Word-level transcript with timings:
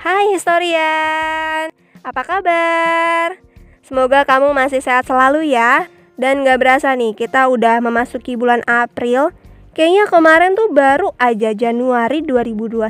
Hai 0.00 0.32
historian, 0.32 1.68
apa 2.00 2.24
kabar? 2.24 3.36
Semoga 3.84 4.24
kamu 4.24 4.56
masih 4.56 4.80
sehat 4.80 5.04
selalu 5.04 5.52
ya. 5.52 5.92
Dan 6.16 6.40
gak 6.40 6.56
berasa 6.56 6.96
nih, 6.96 7.12
kita 7.12 7.52
udah 7.52 7.84
memasuki 7.84 8.32
bulan 8.32 8.64
April. 8.64 9.28
Kayaknya 9.76 10.08
kemarin 10.08 10.56
tuh 10.56 10.72
baru 10.72 11.12
aja 11.20 11.52
Januari 11.52 12.24
2021 12.24 12.80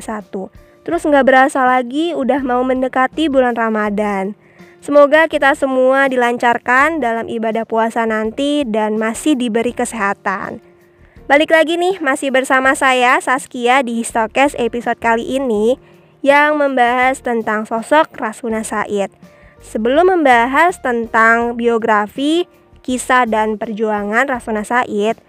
Terus 0.87 1.03
gak 1.03 1.27
berasa 1.27 1.67
lagi 1.67 2.15
udah 2.15 2.47
mau 2.47 2.63
mendekati 2.63 3.27
bulan 3.27 3.59
Ramadan. 3.59 4.39
Semoga 4.79 5.27
kita 5.27 5.59
semua 5.59 6.07
dilancarkan 6.07 7.03
dalam 7.03 7.27
ibadah 7.27 7.67
puasa 7.67 8.07
nanti 8.07 8.63
dan 8.63 8.95
masih 8.95 9.35
diberi 9.35 9.75
kesehatan. 9.75 10.63
Balik 11.27 11.51
lagi 11.51 11.75
nih, 11.75 11.99
masih 11.99 12.31
bersama 12.31 12.79
saya 12.79 13.19
Saskia 13.19 13.83
di 13.83 13.99
Histokes 13.99 14.55
episode 14.55 15.03
kali 15.03 15.27
ini 15.27 15.91
yang 16.21 16.61
membahas 16.61 17.21
tentang 17.25 17.65
sosok 17.65 18.13
Rasuna 18.17 18.65
Said. 18.65 19.13
Sebelum 19.61 20.17
membahas 20.17 20.81
tentang 20.81 21.57
biografi, 21.57 22.49
kisah 22.81 23.29
dan 23.29 23.61
perjuangan 23.61 24.29
Rasuna 24.29 24.65
Said, 24.65 25.21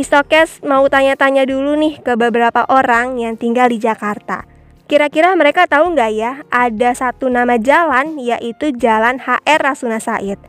Histokes 0.00 0.64
mau 0.64 0.88
tanya-tanya 0.88 1.44
dulu 1.44 1.76
nih 1.76 2.00
ke 2.00 2.16
beberapa 2.16 2.64
orang 2.72 3.20
yang 3.20 3.36
tinggal 3.36 3.68
di 3.68 3.76
Jakarta. 3.76 4.48
Kira-kira 4.88 5.36
mereka 5.36 5.68
tahu 5.68 5.92
nggak 5.92 6.12
ya 6.16 6.32
ada 6.48 6.90
satu 6.96 7.28
nama 7.28 7.60
jalan 7.60 8.16
yaitu 8.16 8.72
Jalan 8.72 9.20
HR 9.20 9.60
Rasuna 9.60 10.00
Said. 10.00 10.40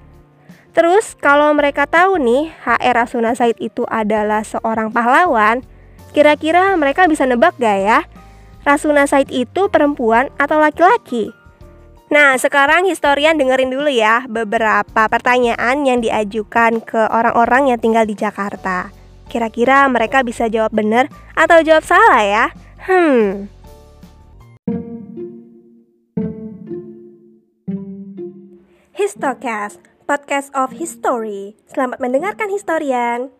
Terus 0.71 1.19
kalau 1.19 1.51
mereka 1.51 1.83
tahu 1.83 2.15
nih 2.15 2.47
HR 2.63 3.03
Rasuna 3.03 3.35
Said 3.35 3.59
itu 3.59 3.83
adalah 3.91 4.41
seorang 4.47 4.87
pahlawan, 4.87 5.67
kira-kira 6.15 6.71
mereka 6.79 7.11
bisa 7.11 7.27
nebak 7.27 7.59
gak 7.59 7.77
ya? 7.83 7.99
Rasuna 8.61 9.09
Said 9.09 9.33
itu 9.33 9.73
perempuan 9.73 10.29
atau 10.37 10.61
laki-laki? 10.61 11.33
Nah, 12.11 12.37
sekarang 12.37 12.85
historian 12.85 13.39
dengerin 13.39 13.73
dulu 13.73 13.89
ya 13.89 14.27
beberapa 14.29 15.07
pertanyaan 15.07 15.81
yang 15.87 16.03
diajukan 16.03 16.83
ke 16.83 17.09
orang-orang 17.09 17.73
yang 17.73 17.79
tinggal 17.81 18.05
di 18.05 18.13
Jakarta. 18.13 18.93
Kira-kira 19.31 19.87
mereka 19.87 20.21
bisa 20.21 20.51
jawab 20.51 20.75
benar 20.75 21.07
atau 21.33 21.63
jawab 21.63 21.81
salah 21.87 22.21
ya? 22.21 22.45
Hmm. 22.85 23.47
Histocast 28.91 29.81
podcast 30.05 30.51
of 30.53 30.75
history. 30.75 31.55
Selamat 31.71 32.03
mendengarkan 32.03 32.51
historian. 32.51 33.31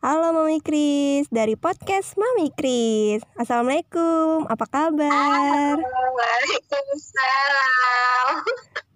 Halo 0.00 0.32
Mami 0.32 0.64
Kris 0.64 1.28
dari 1.28 1.60
podcast 1.60 2.16
Mami 2.16 2.48
Kris. 2.56 3.20
Assalamualaikum, 3.36 4.48
apa 4.48 4.64
kabar? 4.64 5.76
Waalaikumsalam. 5.76 8.32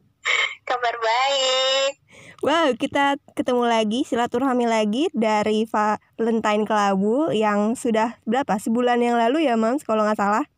Kabar 0.72 0.96
baik. 0.96 2.00
Wow, 2.40 2.72
kita 2.80 3.20
ketemu 3.36 3.68
lagi, 3.68 4.08
silaturahmi 4.08 4.64
lagi 4.64 5.12
dari 5.12 5.68
Valentine 5.68 6.64
Kelabu 6.64 7.28
yang 7.36 7.76
sudah 7.76 8.16
berapa? 8.24 8.56
Sebulan 8.56 8.96
yang 9.04 9.20
lalu 9.20 9.44
ya, 9.44 9.60
Mams, 9.60 9.84
kalau 9.84 10.08
nggak 10.08 10.16
salah? 10.16 10.48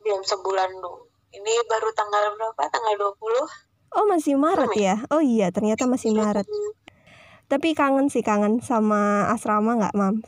Belum 0.00 0.24
sebulan 0.24 0.80
dong 0.80 1.12
ini 1.36 1.52
baru 1.68 1.92
tanggal 1.92 2.32
berapa? 2.40 2.72
Tanggal 2.72 3.12
20. 3.20 4.00
Oh, 4.00 4.08
masih 4.08 4.40
Maret 4.40 4.72
ya? 4.80 4.96
Oh 5.12 5.20
iya, 5.20 5.52
ternyata 5.52 5.84
masih 5.84 6.16
iya, 6.16 6.24
Maret. 6.24 6.48
Tapi 7.46 7.78
kangen 7.78 8.10
sih, 8.10 8.26
kangen 8.26 8.58
sama 8.58 9.30
asrama 9.30 9.78
nggak, 9.78 9.94
Mam? 9.94 10.18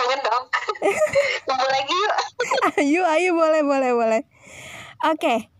kangen 0.00 0.20
dong. 0.24 0.44
Kumpul 1.46 1.68
lagi 1.68 1.94
yuk. 1.94 2.14
ayo, 2.80 3.02
ayo, 3.04 3.30
boleh, 3.36 3.62
boleh, 3.62 3.90
boleh. 3.92 4.22
Oke, 5.06 5.52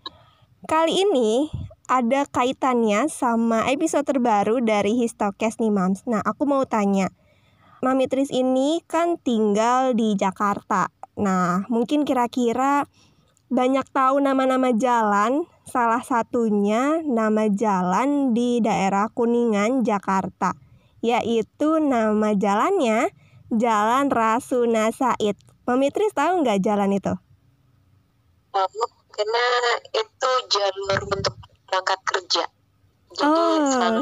kali 0.64 1.04
ini 1.04 1.52
ada 1.90 2.24
kaitannya 2.24 3.10
sama 3.12 3.68
episode 3.68 4.08
terbaru 4.08 4.64
dari 4.64 4.96
Histokes 4.96 5.60
nih, 5.60 5.70
Mams. 5.70 6.08
Nah, 6.08 6.24
aku 6.24 6.48
mau 6.48 6.64
tanya. 6.64 7.12
Mami 7.80 8.08
Tris 8.12 8.28
ini 8.28 8.84
kan 8.84 9.16
tinggal 9.20 9.96
di 9.96 10.12
Jakarta. 10.16 10.92
Nah, 11.16 11.64
mungkin 11.72 12.04
kira-kira 12.04 12.84
banyak 13.50 13.82
tahu 13.90 14.22
nama-nama 14.22 14.70
jalan, 14.70 15.42
salah 15.66 16.06
satunya 16.06 17.02
nama 17.02 17.50
jalan 17.50 18.30
di 18.30 18.62
daerah 18.62 19.10
Kuningan, 19.10 19.82
Jakarta, 19.82 20.54
yaitu 21.02 21.82
nama 21.82 22.30
jalannya 22.38 23.10
Jalan 23.50 24.14
Rasuna 24.14 24.94
Said. 24.94 25.34
Pemitris 25.66 26.14
tahu 26.14 26.46
nggak 26.46 26.62
jalan 26.62 26.94
itu? 26.94 27.10
Tahu, 28.54 28.82
karena 29.10 29.46
itu 29.98 30.30
jalur 30.46 31.00
untuk 31.10 31.34
berangkat 31.66 32.00
kerja. 32.06 32.44
Jadi 33.10 33.26
oh, 33.26 33.66
selalu 33.66 34.00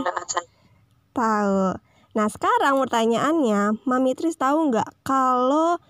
Tahu. 1.16 1.60
Nah 2.12 2.28
sekarang 2.28 2.76
pertanyaannya, 2.84 3.80
Mamitris 3.88 4.36
tahu 4.36 4.68
nggak 4.68 5.00
kalau 5.00 5.80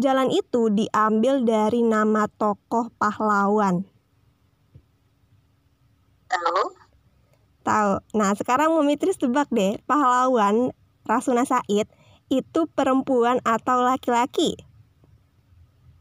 jalan 0.00 0.32
itu 0.32 0.72
diambil 0.72 1.44
dari 1.44 1.84
nama 1.84 2.28
tokoh 2.32 2.88
pahlawan? 2.96 3.84
Tahu. 6.26 6.62
Tahu. 7.62 7.92
Nah, 8.14 8.30
sekarang 8.34 8.72
Mumitris 8.74 9.18
tebak 9.20 9.50
deh, 9.52 9.78
pahlawan 9.84 10.72
Rasuna 11.06 11.46
Said 11.46 11.86
itu 12.26 12.60
perempuan 12.74 13.38
atau 13.46 13.82
laki-laki? 13.82 14.58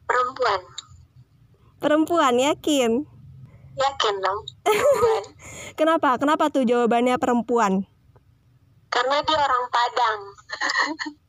Perempuan. 0.06 0.62
Perempuan, 1.78 2.34
yakin? 2.42 3.06
Yakin 3.76 4.16
dong. 4.24 4.40
Perempuan. 4.66 5.24
Kenapa? 5.80 6.18
Kenapa 6.18 6.50
tuh 6.50 6.66
jawabannya 6.66 7.20
perempuan? 7.22 7.86
Karena 8.90 9.20
dia 9.22 9.38
orang 9.38 9.66
Padang. 9.70 10.20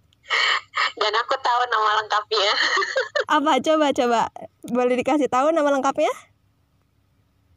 Dan 0.96 1.12
aku 1.12 1.34
tahu 1.40 1.62
nama 1.68 1.90
lengkapnya. 2.02 2.52
Apa? 3.36 3.52
Coba 3.60 3.86
coba. 3.92 4.20
Boleh 4.66 4.96
dikasih 4.98 5.28
tahu 5.28 5.52
nama 5.52 5.68
lengkapnya? 5.72 6.12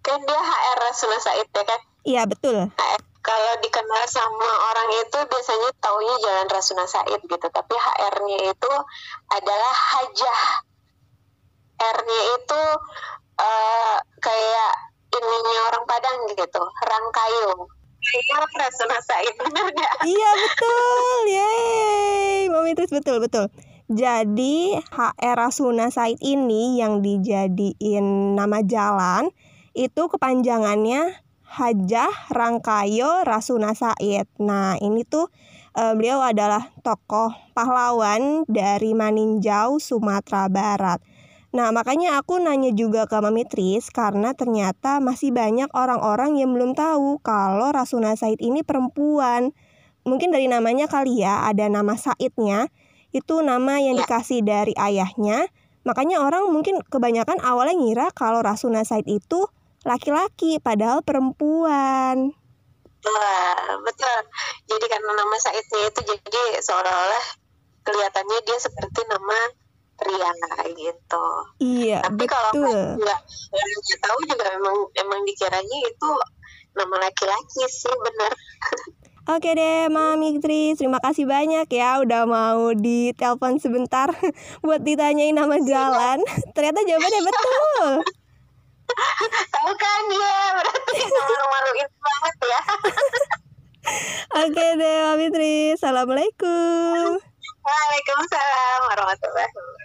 Kan 0.03 0.19
dia 0.23 0.41
HR 0.41 0.79
Said 0.95 1.47
ya 1.51 1.63
kan? 1.63 1.81
Iya, 2.07 2.21
betul. 2.27 2.57
HR. 2.73 3.01
Kalau 3.19 3.53
dikenal 3.61 4.03
sama 4.07 4.49
orang 4.71 4.89
itu 5.05 5.19
biasanya 5.27 5.69
taunya 5.83 6.15
Jalan 6.23 6.47
Rasuna 6.49 6.87
Said 6.87 7.19
gitu, 7.19 7.47
tapi 7.51 7.75
HR-nya 7.75 8.37
itu 8.47 8.73
adalah 9.29 9.73
Hajah. 9.75 10.41
R-nya 11.79 12.21
itu 12.39 12.61
uh, 13.37 13.97
kayak 14.23 14.71
ininya 15.13 15.59
orang 15.69 15.83
Padang 15.85 16.17
gitu, 16.31 16.63
Rangkayung. 16.63 17.78
Iya? 19.75 19.89
Iya, 20.07 20.29
betul. 20.39 21.21
Yeay. 21.27 22.39
Mami 22.47 22.71
terus 22.73 22.91
betul, 22.91 23.19
betul. 23.19 23.51
Jadi 23.89 24.77
HR 24.77 25.35
Rasuna 25.35 25.89
Said 25.89 26.21
ini 26.21 26.77
yang 26.77 27.01
dijadiin 27.01 28.37
nama 28.37 28.61
jalan 28.61 29.33
itu 29.73 30.05
kepanjangannya 30.13 31.17
Hajah 31.49 32.29
Rangkayo 32.29 33.25
Rasuna 33.25 33.73
Said. 33.73 34.29
Nah, 34.37 34.77
ini 34.77 35.01
tuh 35.09 35.33
uh, 35.73 35.97
beliau 35.97 36.21
adalah 36.21 36.69
tokoh 36.85 37.33
pahlawan 37.57 38.45
dari 38.45 38.93
Maninjau, 38.93 39.81
Sumatera 39.81 40.45
Barat. 40.53 41.01
Nah, 41.49 41.73
makanya 41.73 42.21
aku 42.21 42.37
nanya 42.37 42.69
juga 42.77 43.09
ke 43.09 43.17
Mami 43.17 43.41
Tris 43.41 43.89
karena 43.89 44.37
ternyata 44.37 45.01
masih 45.01 45.33
banyak 45.33 45.73
orang-orang 45.73 46.37
yang 46.37 46.53
belum 46.53 46.77
tahu 46.77 47.17
kalau 47.25 47.73
Rasuna 47.73 48.13
Said 48.13 48.37
ini 48.37 48.61
perempuan. 48.61 49.49
Mungkin 50.05 50.29
dari 50.29 50.45
namanya 50.45 50.85
kali 50.85 51.25
ya, 51.25 51.49
ada 51.49 51.65
nama 51.65 51.97
Saidnya. 51.97 52.69
Itu 53.09 53.41
nama 53.41 53.81
yang 53.81 53.97
ya. 53.97 54.05
dikasih 54.05 54.45
dari 54.45 54.77
ayahnya. 54.77 55.49
Makanya 55.89 56.21
orang 56.21 56.53
mungkin 56.53 56.85
kebanyakan 56.85 57.41
awalnya 57.41 57.73
ngira 57.73 58.07
kalau 58.13 58.45
Rasuna 58.45 58.85
Said 58.85 59.09
itu 59.09 59.49
laki-laki 59.89 60.61
padahal 60.61 61.01
perempuan. 61.01 62.37
Wah, 63.09 63.73
betul. 63.81 64.19
Jadi 64.69 64.85
karena 64.85 65.11
nama 65.17 65.35
Saidnya 65.41 65.89
itu 65.89 66.01
jadi 66.13 66.43
seolah-olah 66.61 67.25
kelihatannya 67.89 68.37
dia 68.45 68.57
seperti 68.61 69.01
nama 69.09 69.39
pria 69.99 70.31
gitu. 70.73 71.25
Iya, 71.59 71.99
Tapi 72.07 72.23
betul. 72.25 72.31
kalau 72.31 72.51
nggak 72.97 73.19
nggak 73.51 73.99
tahu 74.01 74.19
juga 74.25 74.45
emang 74.55 74.77
emang 74.95 75.19
dikiranya 75.27 75.77
itu 75.85 76.09
nama 76.73 76.95
laki-laki 77.03 77.63
sih 77.67 77.91
benar. 77.91 78.31
Oke 79.29 79.53
deh, 79.53 79.85
Mami 79.93 80.41
Tris, 80.41 80.81
terima 80.81 80.97
kasih 80.97 81.29
banyak 81.29 81.69
ya 81.69 82.01
udah 82.01 82.25
mau 82.25 82.73
ditelepon 82.73 83.61
sebentar 83.61 84.09
buat 84.65 84.81
ditanyain 84.81 85.37
nama 85.37 85.53
jalan. 85.61 86.25
Ternyata 86.57 86.81
jawabannya 86.81 87.21
betul. 87.29 87.85
Tahu 89.29 89.71
kan 89.77 90.03
ya, 90.09 90.37
berarti 90.57 90.97
malu-maluin 91.13 91.89
banget 91.93 92.35
ya. 92.41 92.61
Oke 94.49 94.65
deh, 94.81 94.95
Mami 95.13 95.27
Tris. 95.29 95.77
Assalamualaikum. 95.77 97.21
Waalaikumsalam 97.61 98.79
warahmatullahi 98.89 99.45
wabarakatuh. 99.45 99.78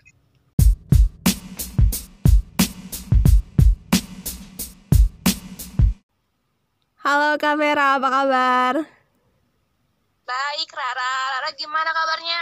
Halo 7.05 7.37
Kak 7.37 7.61
Vera, 7.61 8.01
apa 8.01 8.09
kabar? 8.09 8.81
Baik, 10.25 10.71
Rara. 10.73 11.13
Rara 11.37 11.51
gimana 11.53 11.93
kabarnya? 11.93 12.41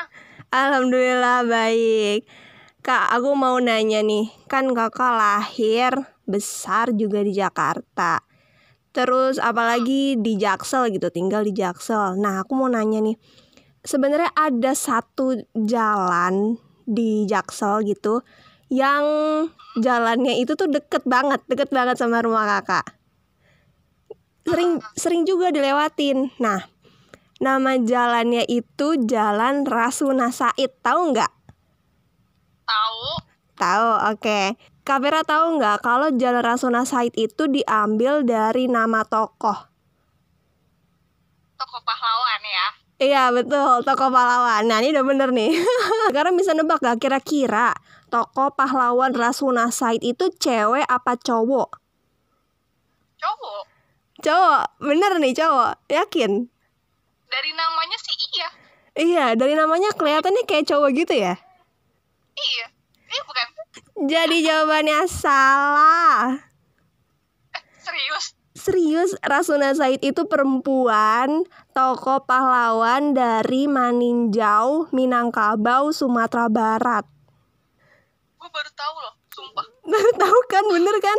Alhamdulillah 0.54 1.42
baik. 1.50 2.30
Kak, 2.78 3.10
aku 3.10 3.34
mau 3.34 3.58
nanya 3.58 4.06
nih, 4.06 4.30
kan 4.46 4.70
kakak 4.70 5.18
lahir 5.18 6.06
besar 6.30 6.94
juga 6.94 7.26
di 7.26 7.34
Jakarta. 7.34 8.22
Terus 8.94 9.42
apalagi 9.42 10.14
di 10.22 10.38
Jaksel 10.38 10.94
gitu, 10.94 11.10
tinggal 11.10 11.42
di 11.42 11.58
Jaksel. 11.58 12.14
Nah, 12.22 12.46
aku 12.46 12.54
mau 12.54 12.70
nanya 12.70 13.02
nih, 13.02 13.18
sebenarnya 13.82 14.30
ada 14.30 14.78
satu 14.78 15.42
jalan 15.58 16.54
di 16.86 17.26
Jaksel 17.26 17.82
gitu 17.82 18.22
yang 18.70 19.02
jalannya 19.82 20.38
itu 20.38 20.54
tuh 20.54 20.70
deket 20.70 21.02
banget, 21.02 21.42
deket 21.50 21.74
banget 21.74 21.98
sama 21.98 22.22
rumah 22.22 22.46
kakak. 22.46 23.01
Sering 24.42 24.82
sering 24.98 25.22
juga 25.22 25.54
dilewatin. 25.54 26.34
Nah, 26.42 26.66
nama 27.38 27.78
jalannya 27.78 28.46
itu 28.50 28.98
Jalan 29.06 29.66
Rasuna 29.66 30.34
Said, 30.34 30.70
tahu 30.82 31.14
nggak? 31.14 31.32
Tahu? 32.66 33.02
Tahu, 33.58 33.90
oke. 34.14 34.40
Kak 34.82 34.98
Vera 34.98 35.22
tahu 35.22 35.62
nggak 35.62 35.86
kalau 35.86 36.10
Jalan 36.18 36.42
Rasuna 36.42 36.82
Said 36.82 37.14
itu 37.14 37.46
diambil 37.46 38.26
dari 38.26 38.66
nama 38.66 39.06
tokoh? 39.06 39.70
Toko 41.54 41.78
pahlawan 41.86 42.42
ya. 42.42 42.66
Iya 43.02 43.24
betul, 43.30 43.86
tokoh 43.86 44.10
pahlawan. 44.10 44.66
Nah 44.66 44.82
ini 44.82 44.90
udah 44.90 45.06
bener 45.06 45.30
nih. 45.30 45.54
Sekarang 46.10 46.34
bisa 46.34 46.50
nebak 46.54 46.82
gak 46.82 46.98
kira-kira 46.98 47.74
tokoh 48.10 48.50
pahlawan 48.58 49.14
Rasuna 49.14 49.70
Said 49.70 50.02
itu 50.02 50.34
cewek 50.34 50.82
apa 50.86 51.14
cowok? 51.14 51.78
Cowok. 53.22 53.71
Cowok, 54.22 54.78
bener 54.78 55.18
nih 55.18 55.34
cowok, 55.34 55.82
yakin? 55.90 56.46
Dari 57.26 57.50
namanya 57.58 57.98
sih 57.98 58.16
iya. 58.30 58.48
Iya, 58.92 59.26
dari 59.34 59.58
namanya 59.58 59.90
kelihatannya 59.98 60.46
kayak 60.46 60.70
cowok 60.70 60.90
gitu 60.94 61.14
ya. 61.18 61.34
Iya. 62.38 62.66
Iya 63.10 63.22
bukan? 63.26 63.46
Jadi 64.06 64.36
jawabannya 64.46 65.00
salah. 65.10 66.38
Eh, 67.50 67.62
serius? 67.82 68.38
Serius, 68.54 69.10
Rasuna 69.26 69.74
Said 69.74 70.06
itu 70.06 70.28
perempuan, 70.30 71.42
tokoh 71.74 72.22
pahlawan 72.22 73.16
dari 73.16 73.66
Maninjau, 73.66 74.92
Minangkabau, 74.94 75.90
Sumatera 75.90 76.46
Barat. 76.46 77.02
Gue 78.38 78.48
baru 78.54 78.70
tahu 78.70 78.94
loh, 79.02 79.14
sumpah. 79.34 79.66
Baru 79.82 80.10
tahu 80.22 80.40
kan, 80.46 80.64
bener 80.70 80.96
kan? 81.02 81.18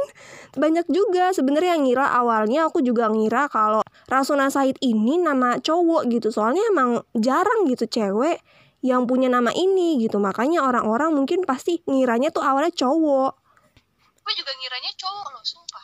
Banyak 0.55 0.87
juga 0.87 1.35
sebenarnya 1.35 1.75
yang 1.75 1.83
ngira 1.83 2.07
awalnya 2.15 2.71
aku 2.71 2.79
juga 2.79 3.11
ngira 3.11 3.51
kalau 3.51 3.83
Rasuna 4.07 4.47
Said 4.47 4.79
ini 4.79 5.19
nama 5.19 5.59
cowok 5.59 6.07
gitu. 6.07 6.31
Soalnya 6.31 6.63
emang 6.71 7.03
jarang 7.11 7.67
gitu 7.67 7.83
cewek 7.87 8.39
yang 8.83 9.03
punya 9.03 9.27
nama 9.27 9.51
ini 9.51 9.99
gitu. 9.99 10.15
Makanya 10.19 10.63
orang-orang 10.63 11.11
mungkin 11.11 11.43
pasti 11.43 11.83
ngiranya 11.87 12.31
tuh 12.31 12.43
awalnya 12.43 12.71
cowok. 12.71 13.31
Gue 14.23 14.33
juga 14.39 14.51
ngiranya 14.55 14.91
cowok 14.95 15.27
loh, 15.35 15.43
sumpah. 15.43 15.83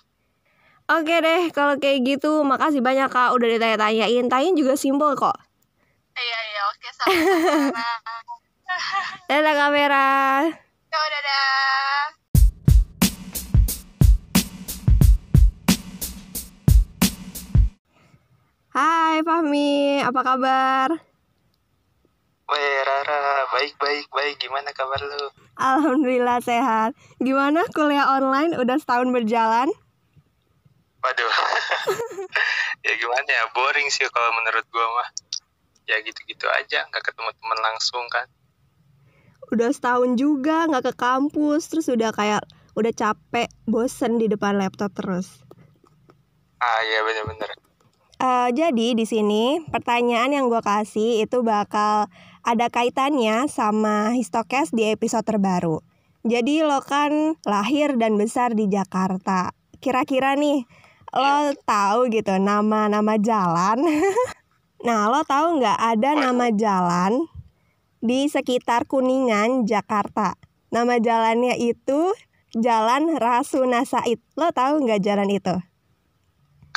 Oke 0.90 1.16
deh, 1.22 1.54
kalau 1.54 1.78
kayak 1.78 2.02
gitu 2.02 2.42
makasih 2.42 2.82
banyak 2.82 3.12
kak 3.12 3.36
udah 3.36 3.48
ditanya-tanyain. 3.60 4.26
Tanyain 4.32 4.56
juga 4.56 4.74
simpel 4.80 5.14
kok. 5.20 5.38
Iya, 6.16 6.40
iya, 6.50 6.62
oke. 6.66 6.88
Sama-sama. 6.96 7.88
Dadah 9.30 9.54
kamera. 9.54 10.08
Dadah. 10.90 12.19
Hai 18.70 19.26
Fahmi, 19.26 19.98
apa 19.98 20.22
kabar? 20.22 20.94
Weh 22.46 22.78
Rara, 22.86 23.50
baik 23.50 23.74
baik 23.82 24.06
baik. 24.14 24.38
Gimana 24.38 24.70
kabar 24.78 25.02
lu? 25.02 25.34
Alhamdulillah 25.58 26.38
sehat. 26.46 26.94
Gimana 27.18 27.66
kuliah 27.74 28.06
online 28.06 28.54
udah 28.54 28.78
setahun 28.78 29.10
berjalan? 29.10 29.74
Waduh. 31.02 31.34
ya 32.86 32.94
gimana 32.94 33.26
ya, 33.26 33.50
boring 33.58 33.90
sih 33.90 34.06
kalau 34.14 34.38
menurut 34.38 34.66
gua 34.70 34.86
mah. 35.02 35.10
Ya 35.90 35.98
gitu-gitu 36.06 36.46
aja, 36.54 36.86
nggak 36.94 37.10
ketemu 37.10 37.34
teman 37.42 37.60
langsung 37.66 38.06
kan. 38.14 38.30
Udah 39.50 39.74
setahun 39.74 40.14
juga 40.14 40.70
nggak 40.70 40.94
ke 40.94 40.94
kampus, 40.94 41.74
terus 41.74 41.90
udah 41.90 42.14
kayak 42.14 42.46
udah 42.78 42.94
capek, 42.94 43.50
bosen 43.66 44.22
di 44.22 44.30
depan 44.30 44.62
laptop 44.62 44.94
terus. 44.94 45.42
Ah 46.62 46.86
iya 46.86 47.02
bener-bener. 47.02 47.69
Eh, 48.20 48.50
jadi 48.52 49.00
di 49.00 49.08
sini 49.08 49.64
pertanyaan 49.72 50.36
yang 50.36 50.52
gue 50.52 50.60
kasih 50.60 51.24
itu 51.24 51.40
bakal 51.40 52.12
ada 52.44 52.68
kaitannya 52.68 53.48
sama 53.48 54.12
Histokes 54.12 54.76
di 54.76 54.92
episode 54.92 55.24
terbaru. 55.24 55.80
Jadi 56.28 56.60
lo 56.68 56.84
kan 56.84 57.40
lahir 57.48 57.96
dan 57.96 58.20
besar 58.20 58.60
di 58.60 58.68
Jakarta. 58.68 59.56
Kira-kira 59.80 60.36
nih 60.36 60.68
lo 61.16 61.56
tahu 61.64 62.12
gitu 62.12 62.36
nama-nama 62.44 63.16
jalan? 63.16 63.88
nah 64.88 65.08
lo 65.08 65.24
tahu 65.24 65.64
nggak 65.64 65.80
ada 65.80 66.12
nama 66.20 66.52
jalan 66.52 67.24
di 68.04 68.28
sekitar 68.28 68.84
Kuningan 68.84 69.64
Jakarta? 69.64 70.36
Nama 70.76 71.00
jalannya 71.00 71.56
itu 71.56 72.12
Jalan 72.52 73.16
Rasuna 73.16 73.88
Said. 73.88 74.20
Lo 74.36 74.52
tahu 74.52 74.84
nggak 74.84 75.08
jalan 75.08 75.32
itu? 75.32 75.69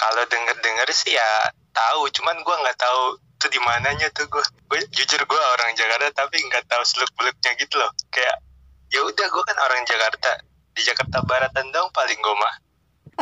Kalau 0.02 0.26
denger-denger 0.26 0.88
sih 0.90 1.14
ya 1.14 1.30
tahu, 1.70 2.10
cuman 2.10 2.42
gua 2.42 2.58
nggak 2.66 2.74
tahu 2.74 3.22
tuh 3.38 3.50
di 3.54 3.62
mananya 3.62 4.10
tuh 4.10 4.26
gua. 4.26 4.42
Gue 4.66 4.82
jujur 4.90 5.22
gua 5.30 5.38
orang 5.54 5.78
Jakarta 5.78 6.26
tapi 6.26 6.42
nggak 6.42 6.66
tahu 6.66 6.82
seluk-beluknya 6.82 7.54
gitu 7.54 7.78
loh. 7.78 7.86
Kayak 8.10 8.42
ya 8.90 9.06
udah 9.06 9.26
gua 9.30 9.42
kan 9.46 9.58
orang 9.62 9.86
Jakarta. 9.86 10.42
Di 10.74 10.82
Jakarta 10.82 11.22
Baratan 11.22 11.70
dong 11.70 11.94
paling 11.94 12.18
mah. 12.18 12.54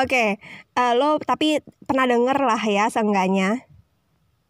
Oke, 0.01 0.41
eh, 0.73 0.93
lo 0.97 1.21
tapi 1.21 1.61
pernah 1.85 2.09
denger 2.09 2.39
lah 2.41 2.63
ya 2.65 2.89
seenggaknya. 2.89 3.69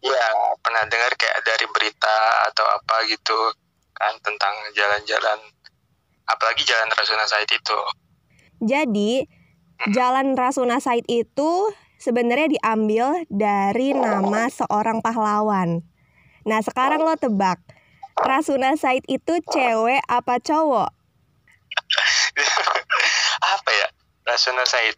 Ya, 0.00 0.26
pernah 0.62 0.87
dengar 0.87 1.12
kayak 1.19 1.43
dari 1.43 1.67
berita 1.75 2.17
atau 2.53 2.65
apa 2.65 3.05
gitu 3.11 3.37
kan 3.97 4.17
tentang 4.23 4.54
jalan-jalan 4.73 5.40
apalagi 6.28 6.62
jalan 6.62 6.88
Rasuna 6.95 7.26
Said 7.26 7.50
itu. 7.50 7.78
Jadi, 8.61 9.25
Jalan 9.88 10.37
Rasuna 10.37 10.76
Said 10.76 11.09
itu 11.09 11.73
sebenarnya 12.00 12.57
diambil 12.57 13.28
dari 13.28 13.92
nama 13.92 14.49
seorang 14.49 15.04
pahlawan. 15.04 15.85
Nah, 16.49 16.61
sekarang 16.64 17.04
lo 17.04 17.12
tebak. 17.21 17.61
Rasuna 18.16 18.75
Said 18.80 19.04
itu 19.07 19.37
cewek 19.52 20.00
apa 20.09 20.40
cowok? 20.40 20.90
apa 23.54 23.71
ya? 23.71 23.88
Rasuna 24.25 24.64
Said. 24.64 24.97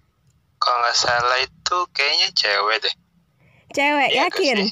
Kalau 0.63 0.79
nggak 0.79 0.95
salah 0.95 1.39
itu 1.43 1.79
kayaknya 1.91 2.31
cewek 2.39 2.87
deh. 2.87 2.95
Cewek, 3.75 4.09
Iya, 4.15 4.31
yakin? 4.31 4.71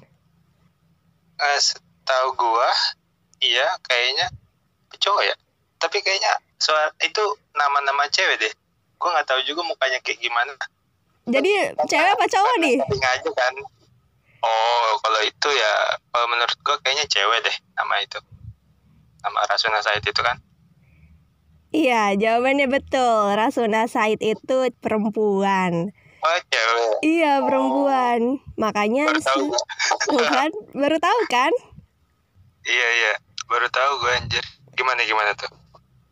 Eh, 1.40 1.58
setahu 1.58 2.38
gua, 2.38 2.70
iya 3.42 3.66
kayaknya 3.82 4.30
cowok 5.02 5.26
ya. 5.26 5.34
Tapi 5.82 5.98
kayaknya 5.98 6.30
soal 6.62 6.94
itu 7.02 7.24
nama-nama 7.58 8.06
cewek 8.06 8.38
deh. 8.38 8.52
Gua 9.02 9.18
nggak 9.18 9.34
tahu 9.34 9.42
juga 9.42 9.66
mukanya 9.66 9.98
kayak 9.98 10.22
gimana. 10.22 10.54
Jadi, 11.30 11.50
cewek 11.80 12.10
apa 12.10 12.26
cowok 12.26 12.54
nih? 12.58 12.76
Aja 12.82 13.30
kan. 13.30 13.54
Oh, 14.40 14.88
kalau 14.98 15.20
itu 15.20 15.48
ya, 15.50 15.72
kalau 16.08 16.26
menurut 16.26 16.56
gua 16.60 16.76
kayaknya 16.80 17.04
cewek 17.06 17.38
deh 17.40 17.56
nama 17.74 17.94
itu. 18.00 18.18
Nama 19.20 19.38
Rasuna 19.44 19.78
Said 19.78 20.00
itu 20.00 20.16
kan. 20.16 20.40
Iya, 21.70 22.16
jawabannya 22.16 22.66
betul. 22.66 23.30
Rasuna 23.32 23.84
Said 23.84 24.18
itu 24.18 24.56
perempuan. 24.80 25.92
Oh, 26.18 26.38
cewek. 26.48 26.92
Iya, 27.00 27.40
perempuan. 27.40 28.20
Makanya 28.56 29.08
Baru 29.08 29.20
tahu 29.20 29.38
sih- 29.38 29.46
gua. 29.46 29.62
Tuh 30.08 30.24
kan? 30.24 30.50
Baru 30.72 30.96
tahu 30.98 31.20
kan? 31.28 31.52
Iya, 32.64 32.88
iya. 32.96 33.12
Baru 33.44 33.68
tahu 33.68 33.90
gua 34.00 34.16
anjir. 34.16 34.42
Gimana 34.72 35.04
gimana 35.04 35.36
tuh? 35.36 35.52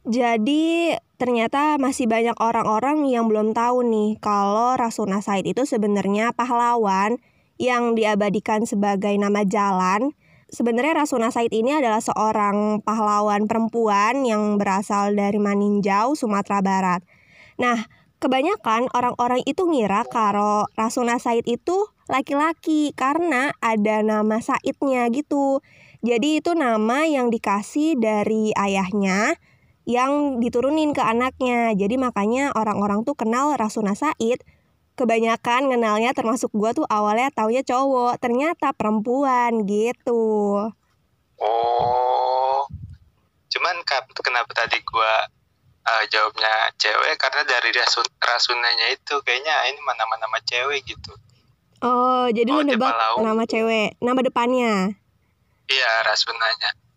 Jadi 0.09 0.97
ternyata 1.21 1.77
masih 1.77 2.09
banyak 2.09 2.33
orang-orang 2.41 3.05
yang 3.13 3.29
belum 3.29 3.53
tahu 3.53 3.85
nih 3.85 4.17
kalau 4.25 4.73
Rasuna 4.73 5.21
Said 5.21 5.45
itu 5.45 5.69
sebenarnya 5.69 6.33
pahlawan 6.33 7.21
yang 7.61 7.93
diabadikan 7.93 8.65
sebagai 8.65 9.13
nama 9.21 9.45
jalan. 9.45 10.17
Sebenarnya 10.49 11.05
Rasuna 11.05 11.29
Said 11.29 11.53
ini 11.53 11.77
adalah 11.77 12.01
seorang 12.01 12.81
pahlawan 12.81 13.45
perempuan 13.45 14.25
yang 14.25 14.57
berasal 14.57 15.13
dari 15.13 15.37
Maninjau, 15.37 16.17
Sumatera 16.17 16.65
Barat. 16.65 17.05
Nah, 17.61 17.85
kebanyakan 18.17 18.89
orang-orang 18.97 19.45
itu 19.45 19.69
ngira 19.69 20.09
kalau 20.09 20.65
Rasuna 20.73 21.21
Said 21.21 21.45
itu 21.45 21.85
laki-laki 22.09 22.97
karena 22.97 23.53
ada 23.61 24.01
nama 24.01 24.41
Saidnya 24.41 25.05
gitu. 25.13 25.61
Jadi 26.01 26.41
itu 26.41 26.57
nama 26.57 27.05
yang 27.05 27.29
dikasih 27.29 28.01
dari 28.01 28.57
ayahnya 28.57 29.37
yang 29.89 30.37
diturunin 30.37 30.93
ke 30.93 31.01
anaknya. 31.01 31.73
Jadi 31.73 31.97
makanya 31.97 32.53
orang-orang 32.53 33.09
tuh 33.09 33.17
kenal 33.17 33.57
Rasuna 33.57 33.97
Said. 33.97 34.45
Kebanyakan 34.99 35.73
kenalnya 35.73 36.13
termasuk 36.13 36.53
gua 36.53 36.77
tuh 36.77 36.85
awalnya 36.91 37.33
taunya 37.33 37.65
cowok, 37.65 38.21
ternyata 38.21 38.77
perempuan 38.77 39.65
gitu. 39.65 40.69
Oh. 41.41 42.61
Cuman 43.49 43.81
kenapa 44.21 44.51
tadi 44.53 44.77
gua 44.85 45.31
uh, 45.89 46.05
jawabnya 46.11 46.75
cewek 46.77 47.15
karena 47.17 47.47
dari 47.47 47.71
rasun 47.73 48.05
rasunanya 48.21 48.93
itu 48.93 49.15
kayaknya 49.25 49.55
ini 49.73 49.81
mana-mana 49.87 50.27
nama 50.29 50.39
cewek 50.45 50.85
gitu. 50.85 51.15
Oh, 51.79 52.27
jadi 52.35 52.51
Oh, 52.51 52.61
lu 52.61 52.75
nebak 52.75 52.91
nama 53.23 53.47
cewek, 53.47 53.95
nama 54.03 54.19
depannya. 54.19 54.99
Iya, 55.71 55.93
rasunanya. 56.03 56.88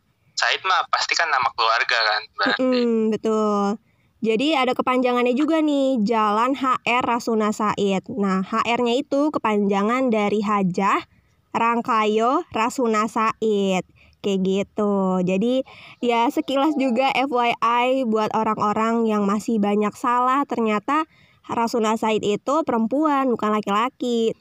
Said 0.42 0.66
mah 0.66 0.82
pasti 0.90 1.14
kan 1.14 1.30
nama 1.30 1.54
keluarga 1.54 1.98
kan 2.02 2.22
berarti. 2.34 2.62
Mm, 2.66 3.14
betul. 3.14 3.78
Jadi 4.22 4.54
ada 4.58 4.74
kepanjangannya 4.74 5.34
juga 5.38 5.62
nih, 5.62 6.02
Jalan 6.02 6.58
HR 6.58 7.04
Rasuna 7.06 7.54
Said. 7.54 8.06
Nah, 8.10 8.46
HR-nya 8.46 8.98
itu 8.98 9.30
kepanjangan 9.34 10.10
dari 10.14 10.42
Hajah 10.42 11.06
Rangkayo 11.54 12.46
Rasuna 12.54 13.06
Said. 13.06 13.86
Kayak 14.22 14.40
gitu. 14.46 15.26
Jadi 15.26 15.66
ya 16.06 16.30
sekilas 16.30 16.78
juga 16.78 17.10
FYI 17.18 18.06
buat 18.06 18.30
orang-orang 18.38 19.10
yang 19.10 19.26
masih 19.26 19.58
banyak 19.58 19.94
salah 19.98 20.46
ternyata 20.46 21.10
Rasuna 21.50 21.98
Said 21.98 22.22
itu 22.22 22.62
perempuan 22.62 23.34
bukan 23.34 23.50
laki-laki. 23.58 24.38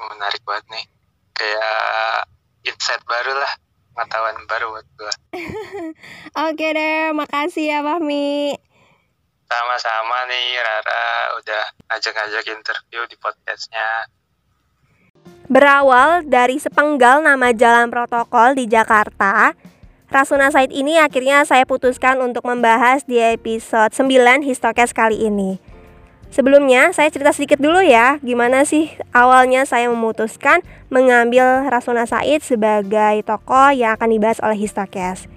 Menarik 0.00 0.40
banget 0.48 0.64
nih. 0.72 0.86
Kayak 1.36 2.32
insight 2.64 3.04
baru 3.04 3.36
lah, 3.36 3.52
pengetahuan 3.98 4.38
baru 4.46 4.66
buat 4.78 4.86
gua. 4.94 5.12
Oke 6.46 6.66
deh, 6.70 7.10
makasih 7.10 7.66
ya 7.66 7.78
Fahmi. 7.82 8.54
Sama-sama 9.50 10.18
nih 10.30 10.62
Rara 10.62 11.34
udah 11.42 11.64
ngajak-ngajak 11.90 12.46
interview 12.46 13.02
di 13.10 13.18
podcastnya. 13.18 14.06
Berawal 15.50 16.22
dari 16.30 16.62
sepenggal 16.62 17.26
nama 17.26 17.50
jalan 17.50 17.90
protokol 17.90 18.54
di 18.54 18.70
Jakarta, 18.70 19.56
Rasuna 20.12 20.52
Said 20.54 20.70
ini 20.70 21.00
akhirnya 21.02 21.42
saya 21.42 21.66
putuskan 21.66 22.22
untuk 22.22 22.46
membahas 22.46 23.02
di 23.02 23.18
episode 23.18 23.90
9 23.96 24.46
Histokes 24.46 24.94
kali 24.94 25.26
ini. 25.26 25.58
Sebelumnya, 26.28 26.92
saya 26.92 27.08
cerita 27.08 27.32
sedikit 27.32 27.56
dulu 27.56 27.80
ya, 27.80 28.20
gimana 28.20 28.68
sih 28.68 28.92
awalnya 29.16 29.64
saya 29.64 29.88
memutuskan 29.88 30.60
mengambil 30.88 31.68
Rasuna 31.68 32.08
Said 32.08 32.40
sebagai 32.40 33.20
tokoh 33.24 33.72
yang 33.72 33.96
akan 33.96 34.08
dibahas 34.12 34.40
oleh 34.40 34.56
Histokes. 34.56 35.28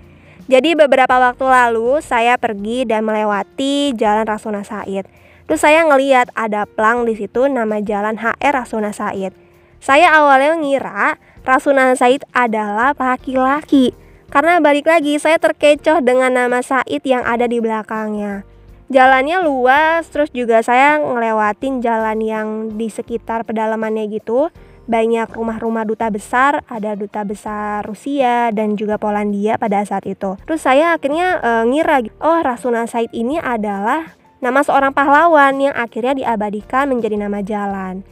Jadi 0.52 0.76
beberapa 0.76 1.16
waktu 1.16 1.48
lalu 1.48 2.04
saya 2.04 2.36
pergi 2.36 2.84
dan 2.84 3.08
melewati 3.08 3.96
Jalan 3.96 4.28
Rasuna 4.28 4.68
Said. 4.68 5.08
Terus 5.48 5.62
saya 5.64 5.84
ngeliat 5.88 6.32
ada 6.36 6.64
plang 6.64 7.04
di 7.04 7.16
situ 7.16 7.48
nama 7.48 7.80
Jalan 7.80 8.20
HR 8.20 8.64
Rasuna 8.64 8.92
Said. 8.96 9.36
Saya 9.80 10.12
awalnya 10.16 10.56
ngira 10.60 11.20
Rasuna 11.44 11.96
Said 11.96 12.28
adalah 12.32 12.96
laki-laki. 12.96 13.96
Karena 14.32 14.64
balik 14.64 14.88
lagi 14.88 15.20
saya 15.20 15.36
terkecoh 15.40 16.00
dengan 16.00 16.32
nama 16.32 16.64
Said 16.64 17.04
yang 17.04 17.28
ada 17.28 17.52
di 17.52 17.60
belakangnya. 17.60 18.48
Jalannya 18.92 19.40
luas, 19.48 20.04
terus 20.12 20.36
juga 20.36 20.60
saya 20.60 21.00
ngelewatin 21.00 21.80
jalan 21.80 22.20
yang 22.20 22.48
di 22.76 22.92
sekitar 22.92 23.48
pedalamannya 23.48 24.12
gitu. 24.12 24.52
Banyak 24.92 25.32
rumah-rumah 25.32 25.88
duta 25.88 26.12
besar, 26.12 26.68
ada 26.68 27.00
duta 27.00 27.24
besar 27.24 27.88
Rusia 27.88 28.52
dan 28.52 28.76
juga 28.76 29.00
Polandia 29.00 29.56
pada 29.56 29.80
saat 29.88 30.04
itu. 30.04 30.36
Terus 30.44 30.60
saya 30.60 31.00
akhirnya 31.00 31.40
e, 31.40 31.52
ngira, 31.72 32.04
oh 32.20 32.44
Rasuna 32.44 32.84
Said 32.92 33.08
ini 33.16 33.40
adalah 33.40 34.20
nama 34.44 34.60
seorang 34.60 34.92
pahlawan 34.92 35.64
yang 35.64 35.72
akhirnya 35.80 36.20
diabadikan 36.20 36.92
menjadi 36.92 37.16
nama 37.24 37.40
jalan. 37.40 38.04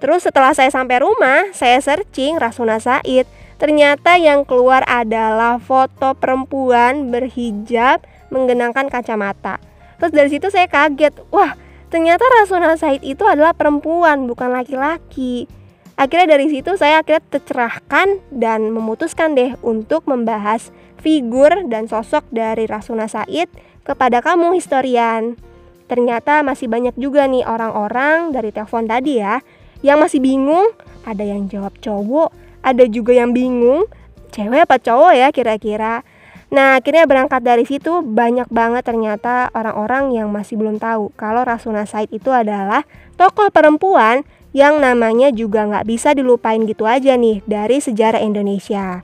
Terus 0.00 0.24
setelah 0.24 0.56
saya 0.56 0.72
sampai 0.72 1.04
rumah, 1.04 1.52
saya 1.52 1.76
searching 1.84 2.40
Rasuna 2.40 2.80
Said. 2.80 3.28
Ternyata 3.60 4.16
yang 4.16 4.48
keluar 4.48 4.80
adalah 4.88 5.60
foto 5.60 6.16
perempuan 6.16 7.12
berhijab 7.12 8.00
menggenangkan 8.32 8.88
kacamata. 8.88 9.60
Terus 10.00 10.12
dari 10.16 10.28
situ 10.32 10.48
saya 10.48 10.72
kaget, 10.72 11.20
wah 11.28 11.52
ternyata 11.92 12.24
Rasuna 12.40 12.80
Said 12.80 13.04
itu 13.04 13.28
adalah 13.28 13.52
perempuan 13.52 14.24
bukan 14.24 14.56
laki-laki. 14.56 15.63
Akhirnya 15.94 16.34
dari 16.34 16.50
situ 16.50 16.74
saya 16.74 17.06
akhirnya 17.06 17.22
tercerahkan 17.30 18.18
dan 18.34 18.74
memutuskan 18.74 19.38
deh 19.38 19.54
untuk 19.62 20.10
membahas 20.10 20.74
figur 20.98 21.70
dan 21.70 21.86
sosok 21.86 22.26
dari 22.34 22.66
Rasuna 22.66 23.06
Said 23.06 23.46
kepada 23.86 24.18
kamu 24.18 24.58
historian. 24.58 25.38
Ternyata 25.86 26.42
masih 26.42 26.66
banyak 26.66 26.98
juga 26.98 27.30
nih 27.30 27.46
orang-orang 27.46 28.34
dari 28.34 28.50
telepon 28.50 28.90
tadi 28.90 29.22
ya 29.22 29.38
yang 29.84 30.00
masih 30.00 30.18
bingung, 30.18 30.72
ada 31.04 31.20
yang 31.20 31.46
jawab 31.46 31.76
cowok, 31.78 32.32
ada 32.64 32.88
juga 32.88 33.12
yang 33.14 33.36
bingung, 33.36 33.84
cewek 34.32 34.64
apa 34.64 34.80
cowok 34.80 35.12
ya 35.12 35.28
kira-kira. 35.30 36.02
Nah, 36.48 36.78
akhirnya 36.78 37.04
berangkat 37.04 37.42
dari 37.44 37.68
situ 37.68 38.00
banyak 38.00 38.48
banget 38.48 38.86
ternyata 38.86 39.52
orang-orang 39.52 40.16
yang 40.16 40.32
masih 40.32 40.56
belum 40.56 40.80
tahu 40.80 41.12
kalau 41.14 41.44
Rasuna 41.44 41.84
Said 41.84 42.10
itu 42.10 42.32
adalah 42.32 42.88
tokoh 43.20 43.52
perempuan 43.52 44.24
yang 44.54 44.78
namanya 44.78 45.34
juga 45.34 45.66
nggak 45.66 45.84
bisa 45.84 46.14
dilupain 46.14 46.62
gitu 46.62 46.86
aja 46.86 47.18
nih 47.18 47.42
dari 47.44 47.82
sejarah 47.82 48.22
Indonesia. 48.22 49.02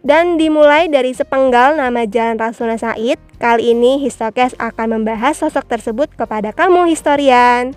Dan 0.00 0.40
dimulai 0.40 0.88
dari 0.88 1.12
sepenggal 1.12 1.76
nama 1.76 2.08
Jalan 2.08 2.40
Rasuna 2.40 2.80
Said, 2.80 3.20
kali 3.36 3.76
ini 3.76 4.00
Histokes 4.00 4.56
akan 4.56 4.96
membahas 4.96 5.36
sosok 5.36 5.68
tersebut 5.68 6.08
kepada 6.16 6.56
kamu 6.56 6.88
historian. 6.88 7.76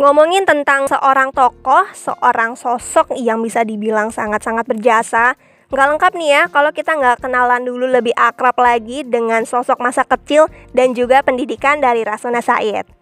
Ngomongin 0.00 0.48
tentang 0.48 0.88
seorang 0.88 1.30
tokoh, 1.30 1.86
seorang 1.94 2.56
sosok 2.56 3.14
yang 3.20 3.44
bisa 3.44 3.62
dibilang 3.62 4.10
sangat-sangat 4.10 4.66
berjasa, 4.66 5.38
nggak 5.70 5.86
lengkap 5.94 6.12
nih 6.18 6.30
ya 6.34 6.42
kalau 6.50 6.74
kita 6.74 6.98
nggak 6.98 7.22
kenalan 7.22 7.62
dulu 7.62 7.86
lebih 7.86 8.16
akrab 8.18 8.58
lagi 8.58 9.06
dengan 9.06 9.46
sosok 9.46 9.78
masa 9.78 10.02
kecil 10.02 10.50
dan 10.74 10.96
juga 10.98 11.22
pendidikan 11.22 11.78
dari 11.78 12.02
Rasuna 12.02 12.42
Said. 12.42 12.99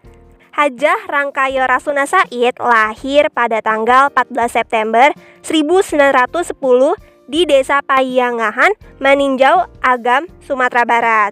Hajah 0.58 1.06
Rangkayo 1.06 1.70
Rasuna 1.70 2.02
Said 2.02 2.58
lahir 2.58 3.30
pada 3.30 3.62
tanggal 3.62 4.10
14 4.10 4.58
September 4.58 5.14
1910 5.46 6.50
di 7.30 7.46
Desa 7.46 7.78
Payangahan, 7.78 8.74
Maninjau, 8.98 9.70
Agam, 9.78 10.26
Sumatera 10.42 10.82
Barat. 10.82 11.30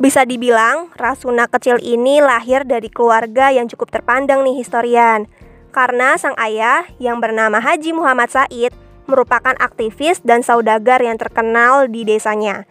Bisa 0.00 0.24
dibilang 0.24 0.88
Rasuna 0.96 1.52
kecil 1.52 1.84
ini 1.84 2.24
lahir 2.24 2.64
dari 2.64 2.88
keluarga 2.88 3.52
yang 3.52 3.68
cukup 3.68 3.92
terpandang 3.92 4.40
nih 4.40 4.56
historian. 4.56 5.28
Karena 5.68 6.16
sang 6.16 6.32
ayah 6.40 6.88
yang 6.96 7.20
bernama 7.20 7.60
Haji 7.60 7.92
Muhammad 7.92 8.32
Said 8.32 8.72
merupakan 9.04 9.52
aktivis 9.60 10.24
dan 10.24 10.40
saudagar 10.40 11.04
yang 11.04 11.20
terkenal 11.20 11.92
di 11.92 12.08
desanya. 12.08 12.64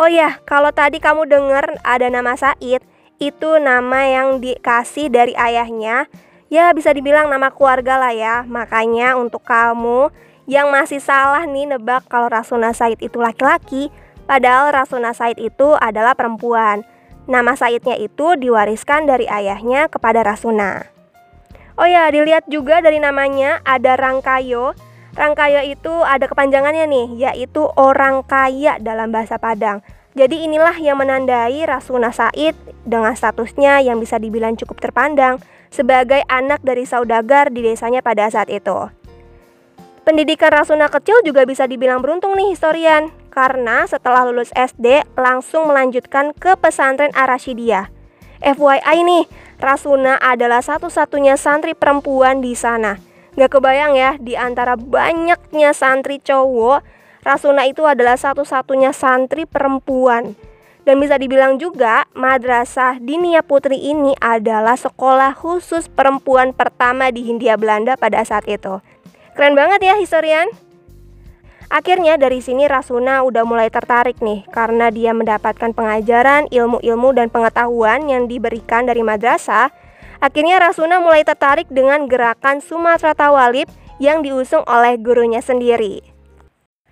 Oh 0.00 0.08
ya, 0.08 0.40
kalau 0.48 0.72
tadi 0.72 0.96
kamu 0.96 1.28
dengar 1.28 1.76
ada 1.84 2.08
nama 2.08 2.32
Said, 2.40 2.80
itu 3.20 3.60
nama 3.60 4.08
yang 4.08 4.40
dikasih 4.40 5.12
dari 5.12 5.36
ayahnya. 5.36 6.08
Ya 6.48 6.72
bisa 6.72 6.90
dibilang 6.90 7.28
nama 7.28 7.52
keluarga 7.52 8.00
lah 8.00 8.16
ya. 8.16 8.42
Makanya 8.48 9.14
untuk 9.20 9.44
kamu 9.44 10.08
yang 10.48 10.72
masih 10.72 10.98
salah 10.98 11.44
nih 11.44 11.68
nebak 11.68 12.08
kalau 12.08 12.26
Rasuna 12.32 12.72
Said 12.74 12.98
itu 12.98 13.20
laki-laki, 13.20 13.92
padahal 14.24 14.72
Rasuna 14.74 15.12
Said 15.12 15.38
itu 15.38 15.76
adalah 15.78 16.16
perempuan. 16.16 16.82
Nama 17.30 17.54
Saidnya 17.54 17.94
itu 17.94 18.34
diwariskan 18.34 19.06
dari 19.06 19.28
ayahnya 19.30 19.86
kepada 19.86 20.26
Rasuna. 20.26 20.88
Oh 21.78 21.86
ya, 21.86 22.10
dilihat 22.10 22.48
juga 22.50 22.82
dari 22.82 22.98
namanya 22.98 23.62
ada 23.62 23.94
Rangkayo. 23.94 24.74
Rangkayo 25.14 25.62
itu 25.62 25.92
ada 26.02 26.26
kepanjangannya 26.26 26.90
nih, 26.90 27.08
yaitu 27.30 27.68
orang 27.78 28.26
kaya 28.26 28.82
dalam 28.82 29.14
bahasa 29.14 29.38
Padang. 29.38 29.84
Jadi 30.18 30.42
inilah 30.42 30.74
yang 30.82 30.98
menandai 30.98 31.62
Rasuna 31.62 32.10
Said 32.10 32.58
dengan 32.82 33.14
statusnya 33.14 33.78
yang 33.86 34.02
bisa 34.02 34.18
dibilang 34.18 34.58
cukup 34.58 34.82
terpandang 34.82 35.38
sebagai 35.70 36.26
anak 36.26 36.58
dari 36.66 36.82
saudagar 36.82 37.54
di 37.54 37.62
desanya 37.62 38.02
pada 38.02 38.26
saat 38.26 38.50
itu. 38.50 38.90
Pendidikan 40.02 40.50
Rasuna 40.50 40.90
kecil 40.90 41.22
juga 41.22 41.46
bisa 41.46 41.70
dibilang 41.70 42.02
beruntung 42.02 42.34
nih 42.34 42.50
historian 42.50 43.14
karena 43.30 43.86
setelah 43.86 44.26
lulus 44.26 44.50
SD 44.58 45.06
langsung 45.14 45.70
melanjutkan 45.70 46.34
ke 46.34 46.58
pesantren 46.58 47.14
Arasyidiyah. 47.14 47.86
FYI 48.42 48.98
nih, 49.06 49.24
Rasuna 49.60 50.18
adalah 50.18 50.64
satu-satunya 50.64 51.38
santri 51.38 51.76
perempuan 51.76 52.42
di 52.42 52.56
sana. 52.58 52.98
Gak 53.38 53.60
kebayang 53.60 53.94
ya, 53.94 54.16
di 54.18 54.34
antara 54.34 54.74
banyaknya 54.74 55.70
santri 55.70 56.18
cowok, 56.18 56.82
Rasuna 57.20 57.68
itu 57.68 57.84
adalah 57.84 58.16
satu-satunya 58.16 58.96
santri 58.96 59.44
perempuan. 59.44 60.32
Dan 60.88 60.96
bisa 60.96 61.20
dibilang 61.20 61.60
juga, 61.60 62.08
Madrasah 62.16 62.96
Dinia 62.96 63.44
Putri 63.44 63.76
ini 63.76 64.16
adalah 64.16 64.80
sekolah 64.80 65.36
khusus 65.36 65.92
perempuan 65.92 66.56
pertama 66.56 67.12
di 67.12 67.20
Hindia 67.28 67.60
Belanda 67.60 68.00
pada 68.00 68.24
saat 68.24 68.48
itu. 68.48 68.80
Keren 69.36 69.52
banget 69.52 69.84
ya 69.84 69.94
historian. 70.00 70.48
Akhirnya 71.70 72.18
dari 72.18 72.42
sini 72.42 72.66
Rasuna 72.66 73.22
udah 73.22 73.46
mulai 73.46 73.70
tertarik 73.70 74.18
nih 74.18 74.42
karena 74.50 74.90
dia 74.90 75.14
mendapatkan 75.14 75.70
pengajaran, 75.70 76.50
ilmu-ilmu 76.50 77.14
dan 77.14 77.30
pengetahuan 77.30 78.10
yang 78.10 78.26
diberikan 78.26 78.90
dari 78.90 79.06
madrasah. 79.06 79.70
Akhirnya 80.18 80.58
Rasuna 80.58 80.98
mulai 80.98 81.22
tertarik 81.22 81.70
dengan 81.70 82.10
gerakan 82.10 82.58
Sumatera 82.58 83.14
Tawalib 83.14 83.70
yang 84.02 84.26
diusung 84.26 84.66
oleh 84.66 84.98
gurunya 84.98 85.38
sendiri. 85.38 86.09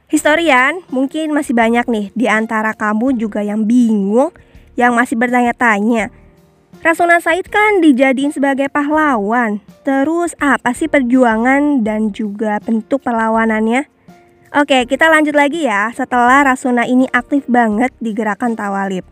Historian, 0.09 0.81
mungkin 0.89 1.37
masih 1.37 1.53
banyak 1.53 1.85
nih 1.85 2.07
di 2.17 2.33
antara 2.33 2.73
kamu 2.73 3.21
juga 3.21 3.45
yang 3.45 3.69
bingung, 3.69 4.33
yang 4.73 4.97
masih 4.97 5.21
bertanya-tanya. 5.21 6.09
Rasuna 6.81 7.21
Said 7.21 7.45
kan 7.53 7.85
dijadiin 7.85 8.33
sebagai 8.33 8.73
pahlawan. 8.73 9.61
Terus 9.85 10.33
apa 10.41 10.73
sih 10.73 10.89
perjuangan 10.89 11.85
dan 11.85 12.09
juga 12.09 12.57
bentuk 12.65 13.05
perlawanannya? 13.05 13.85
Oke, 14.57 14.89
kita 14.89 15.13
lanjut 15.13 15.37
lagi 15.37 15.69
ya. 15.69 15.93
Setelah 15.93 16.41
Rasuna 16.41 16.89
ini 16.89 17.05
aktif 17.13 17.45
banget 17.45 17.93
di 18.01 18.17
gerakan 18.17 18.57
Tawalib. 18.57 19.05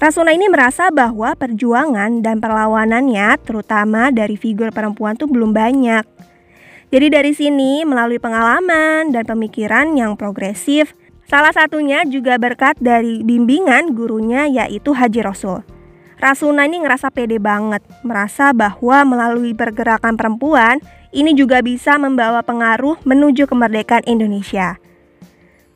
Rasuna 0.00 0.32
ini 0.32 0.48
merasa 0.48 0.88
bahwa 0.88 1.36
perjuangan 1.36 2.24
dan 2.24 2.40
perlawanannya, 2.40 3.36
terutama 3.44 4.08
dari 4.08 4.40
figur 4.40 4.72
perempuan 4.72 5.12
tuh 5.12 5.28
belum 5.28 5.52
banyak. 5.52 6.08
Jadi 6.88 7.12
dari 7.12 7.32
sini, 7.36 7.84
melalui 7.84 8.16
pengalaman 8.16 9.12
dan 9.12 9.28
pemikiran 9.28 9.92
yang 9.92 10.16
progresif, 10.16 10.96
salah 11.28 11.52
satunya 11.52 12.00
juga 12.08 12.40
berkat 12.40 12.80
dari 12.80 13.20
bimbingan 13.20 13.92
gurunya 13.92 14.48
yaitu 14.48 14.96
Haji 14.96 15.20
Rasul. 15.20 15.60
Rasuna 16.18 16.64
ini 16.64 16.80
ngerasa 16.80 17.12
pede 17.12 17.36
banget, 17.38 17.84
merasa 18.00 18.56
bahwa 18.56 19.04
melalui 19.04 19.52
pergerakan 19.52 20.16
perempuan, 20.16 20.80
ini 21.12 21.36
juga 21.36 21.60
bisa 21.60 21.94
membawa 22.00 22.40
pengaruh 22.40 22.98
menuju 23.04 23.44
kemerdekaan 23.46 24.08
Indonesia. 24.08 24.80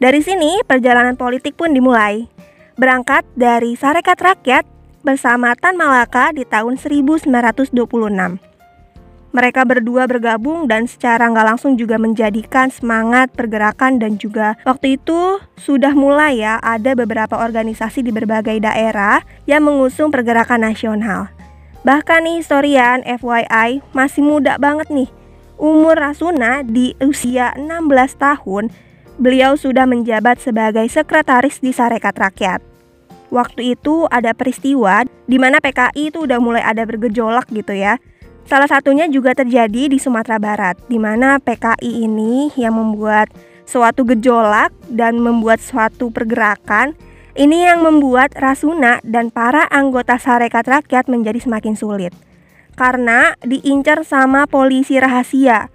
Dari 0.03 0.19
sini, 0.19 0.65
perjalanan 0.67 1.15
politik 1.15 1.55
pun 1.55 1.71
dimulai. 1.77 2.27
Berangkat 2.75 3.23
dari 3.39 3.79
Sarekat 3.79 4.19
Rakyat 4.19 4.65
bersama 5.07 5.55
Tan 5.55 5.79
Malaka 5.79 6.35
di 6.35 6.43
tahun 6.43 6.75
1926. 6.75 8.52
Mereka 9.33 9.65
berdua 9.65 10.05
bergabung 10.05 10.69
dan 10.69 10.85
secara 10.85 11.25
nggak 11.33 11.57
langsung 11.57 11.81
juga 11.81 11.97
menjadikan 11.97 12.69
semangat 12.69 13.33
pergerakan 13.33 13.97
dan 13.97 14.21
juga 14.21 14.61
waktu 14.69 15.01
itu 15.01 15.41
sudah 15.57 15.97
mulai 15.97 16.45
ya 16.45 16.61
ada 16.61 16.93
beberapa 16.93 17.41
organisasi 17.41 18.05
di 18.05 18.13
berbagai 18.13 18.61
daerah 18.61 19.25
yang 19.49 19.65
mengusung 19.65 20.13
pergerakan 20.13 20.69
nasional. 20.69 21.33
Bahkan 21.83 22.29
nih 22.29 22.37
historian 22.45 23.01
FYI 23.09 23.81
masih 23.97 24.23
muda 24.23 24.61
banget 24.61 24.93
nih 24.93 25.11
Umur 25.63 25.95
Rasuna 25.95 26.67
di 26.67 26.91
usia 26.99 27.55
16 27.55 28.19
tahun, 28.19 28.67
beliau 29.15 29.55
sudah 29.55 29.87
menjabat 29.87 30.43
sebagai 30.43 30.83
sekretaris 30.91 31.63
di 31.63 31.71
Sarekat 31.71 32.19
Rakyat. 32.19 32.59
Waktu 33.31 33.79
itu 33.79 34.11
ada 34.11 34.35
peristiwa 34.35 35.07
di 35.31 35.39
mana 35.39 35.63
PKI 35.63 36.11
itu 36.11 36.27
udah 36.27 36.43
mulai 36.43 36.67
ada 36.67 36.83
bergejolak 36.83 37.47
gitu 37.55 37.79
ya. 37.79 38.03
Salah 38.47 38.69
satunya 38.69 39.09
juga 39.09 39.33
terjadi 39.33 39.89
di 39.89 39.99
Sumatera 40.03 40.37
Barat, 40.37 40.77
di 40.91 40.99
mana 40.99 41.39
PKI 41.39 42.05
ini 42.05 42.51
yang 42.59 42.77
membuat 42.77 43.33
suatu 43.65 44.05
gejolak 44.05 44.75
dan 44.91 45.23
membuat 45.23 45.63
suatu 45.63 46.13
pergerakan 46.13 46.93
ini 47.33 47.65
yang 47.65 47.81
membuat 47.81 48.37
Rasuna 48.37 49.01
dan 49.01 49.33
para 49.33 49.65
anggota 49.73 50.21
Sarekat 50.21 50.69
Rakyat 50.69 51.09
menjadi 51.09 51.41
semakin 51.41 51.73
sulit 51.73 52.13
karena 52.77 53.37
diincar 53.41 54.05
sama 54.05 54.45
polisi 54.45 55.01
rahasia. 55.01 55.73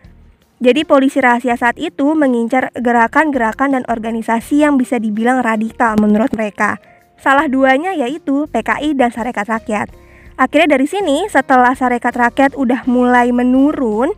Jadi 0.57 0.85
polisi 0.85 1.21
rahasia 1.21 1.53
saat 1.53 1.77
itu 1.77 2.17
mengincar 2.17 2.73
gerakan-gerakan 2.73 3.77
dan 3.77 3.83
organisasi 3.85 4.65
yang 4.65 4.77
bisa 4.77 4.97
dibilang 4.97 5.45
radikal 5.45 5.93
menurut 5.97 6.33
mereka. 6.33 6.81
Salah 7.17 7.45
duanya 7.45 7.93
yaitu 7.93 8.49
PKI 8.49 8.97
dan 8.97 9.13
Sarekat 9.13 9.49
Rakyat. 9.49 9.89
Akhirnya 10.37 10.77
dari 10.77 10.85
sini 10.85 11.25
setelah 11.25 11.73
Sarekat 11.73 12.13
Rakyat 12.13 12.51
udah 12.53 12.85
mulai 12.85 13.33
menurun, 13.33 14.13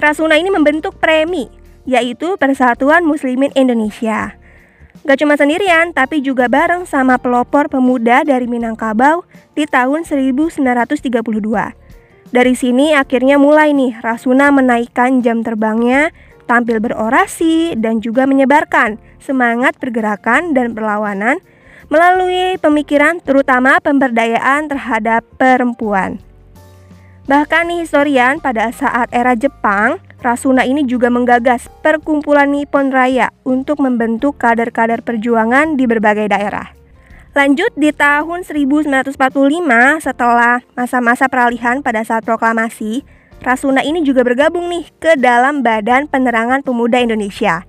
Rasuna 0.00 0.40
ini 0.40 0.48
membentuk 0.48 0.96
premi 0.96 1.46
yaitu 1.84 2.40
Persatuan 2.40 3.04
Muslimin 3.04 3.52
Indonesia. 3.52 4.32
Gak 5.02 5.18
cuma 5.18 5.34
sendirian, 5.34 5.90
tapi 5.90 6.22
juga 6.22 6.46
bareng 6.46 6.86
sama 6.86 7.18
pelopor 7.18 7.66
pemuda 7.66 8.22
dari 8.22 8.46
Minangkabau 8.46 9.26
di 9.52 9.66
tahun 9.66 10.06
1932. 10.06 11.20
Dari 12.32 12.54
sini 12.56 12.96
akhirnya 12.96 13.36
mulai 13.36 13.74
nih 13.76 13.98
Rasuna 14.00 14.54
menaikkan 14.54 15.20
jam 15.20 15.42
terbangnya, 15.42 16.14
tampil 16.48 16.80
berorasi 16.80 17.76
dan 17.76 18.00
juga 18.00 18.24
menyebarkan 18.24 18.96
semangat 19.20 19.76
pergerakan 19.76 20.54
dan 20.54 20.72
perlawanan 20.72 21.42
melalui 21.92 22.56
pemikiran 22.56 23.20
terutama 23.20 23.76
pemberdayaan 23.84 24.72
terhadap 24.72 25.28
perempuan. 25.36 26.16
Bahkan 27.28 27.68
nih 27.68 27.84
historian 27.84 28.40
pada 28.40 28.72
saat 28.72 29.12
era 29.12 29.36
Jepang, 29.36 30.00
Rasuna 30.24 30.64
ini 30.64 30.88
juga 30.88 31.12
menggagas 31.12 31.68
perkumpulan 31.84 32.48
Nippon 32.48 32.88
Raya 32.88 33.28
untuk 33.44 33.84
membentuk 33.84 34.40
kader-kader 34.40 35.04
perjuangan 35.04 35.76
di 35.76 35.84
berbagai 35.84 36.32
daerah. 36.32 36.72
Lanjut 37.36 37.68
di 37.76 37.92
tahun 37.92 38.44
1945 38.48 39.12
setelah 40.00 40.64
masa-masa 40.72 41.28
peralihan 41.28 41.84
pada 41.84 42.00
saat 42.08 42.24
proklamasi, 42.24 43.04
Rasuna 43.44 43.84
ini 43.84 44.00
juga 44.06 44.24
bergabung 44.24 44.70
nih 44.70 44.88
ke 44.96 45.18
dalam 45.18 45.60
Badan 45.60 46.08
Penerangan 46.08 46.62
Pemuda 46.64 47.02
Indonesia. 47.02 47.66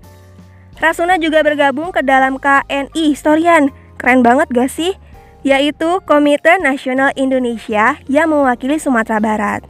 Rasuna 0.78 1.18
juga 1.18 1.42
bergabung 1.42 1.90
ke 1.90 2.06
dalam 2.06 2.38
KNI 2.38 3.04
Historian. 3.10 3.83
Keren 4.04 4.20
banget 4.20 4.52
gak 4.52 4.68
sih? 4.68 5.00
Yaitu 5.48 6.04
Komite 6.04 6.60
Nasional 6.60 7.16
Indonesia 7.16 7.96
yang 8.12 8.36
mewakili 8.36 8.76
Sumatera 8.76 9.24
Barat. 9.24 9.64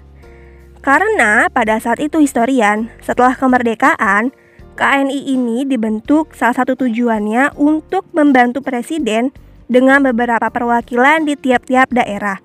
Karena 0.82 1.54
pada 1.54 1.78
saat 1.78 2.02
itu 2.02 2.18
historian, 2.18 2.90
setelah 3.06 3.38
kemerdekaan, 3.38 4.34
KNI 4.74 5.38
ini 5.38 5.70
dibentuk 5.70 6.34
salah 6.34 6.58
satu 6.66 6.74
tujuannya 6.74 7.54
untuk 7.62 8.10
membantu 8.10 8.66
presiden 8.66 9.30
dengan 9.70 10.02
beberapa 10.02 10.50
perwakilan 10.50 11.30
di 11.30 11.38
tiap-tiap 11.38 11.94
daerah. 11.94 12.42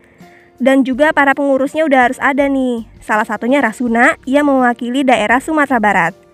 Dan 0.60 0.84
juga 0.84 1.16
para 1.16 1.32
pengurusnya 1.32 1.88
udah 1.88 2.00
harus 2.12 2.20
ada 2.20 2.52
nih. 2.52 2.84
Salah 3.00 3.24
satunya 3.24 3.64
Rasuna 3.64 4.20
yang 4.28 4.44
mewakili 4.44 5.08
daerah 5.08 5.40
Sumatera 5.40 5.80
Barat. 5.80 6.27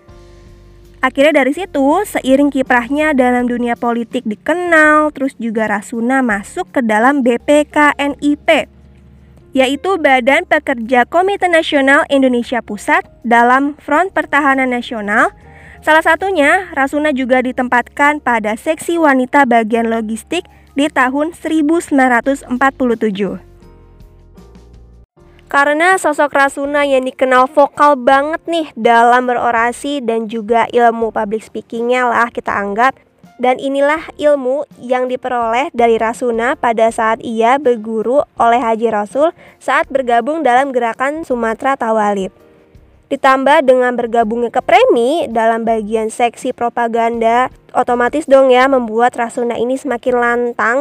Akhirnya 1.05 1.45
dari 1.45 1.53
situ, 1.53 2.01
seiring 2.01 2.49
kiprahnya 2.49 3.13
dalam 3.13 3.45
dunia 3.45 3.77
politik 3.77 4.25
dikenal, 4.25 5.13
terus 5.13 5.37
juga 5.37 5.69
Rasuna 5.69 6.25
masuk 6.25 6.65
ke 6.73 6.81
dalam 6.81 7.21
BPKNIP, 7.21 8.65
yaitu 9.53 10.01
Badan 10.01 10.49
Pekerja 10.49 11.05
Komite 11.05 11.45
Nasional 11.45 12.09
Indonesia 12.09 12.57
Pusat 12.65 13.05
dalam 13.21 13.77
Front 13.77 14.17
Pertahanan 14.17 14.73
Nasional. 14.73 15.29
Salah 15.85 16.01
satunya, 16.01 16.73
Rasuna 16.73 17.13
juga 17.13 17.37
ditempatkan 17.45 18.17
pada 18.17 18.57
seksi 18.57 18.97
wanita 18.97 19.45
bagian 19.45 19.93
logistik 19.93 20.49
di 20.73 20.89
tahun 20.89 21.37
1947. 21.37 22.49
Karena 25.45 25.93
sosok 26.01 26.33
Rasuna 26.33 26.89
yang 26.89 27.05
dikenal 27.05 27.45
vokal 27.53 27.93
banget 28.01 28.41
nih 28.49 28.67
dalam 28.73 29.29
berorasi 29.29 30.01
dan 30.01 30.25
juga 30.25 30.65
ilmu 30.73 31.13
public 31.13 31.45
speakingnya 31.45 32.09
lah 32.09 32.33
kita 32.33 32.49
anggap 32.49 32.97
dan 33.35 33.59
inilah 33.59 33.99
ilmu 34.15 34.63
yang 34.79 35.11
diperoleh 35.11 35.69
dari 35.75 35.99
Rasuna 35.99 36.55
pada 36.55 36.87
saat 36.89 37.19
ia 37.19 37.59
berguru 37.59 38.23
oleh 38.39 38.59
Haji 38.63 38.89
Rasul 38.89 39.35
saat 39.59 39.91
bergabung 39.91 40.41
dalam 40.41 40.71
gerakan 40.71 41.27
Sumatera 41.27 41.75
Tawalib. 41.75 42.31
Ditambah 43.05 43.61
dengan 43.61 43.93
bergabungnya 43.93 44.49
ke 44.49 44.65
Premi 44.65 45.29
dalam 45.29 45.61
bagian 45.61 46.09
seksi 46.09 46.57
propaganda, 46.57 47.53
otomatis 47.75 48.25
dong 48.25 48.49
ya 48.49 48.65
membuat 48.65 49.13
Rasuna 49.13 49.61
ini 49.61 49.77
semakin 49.77 50.15
lantang 50.17 50.79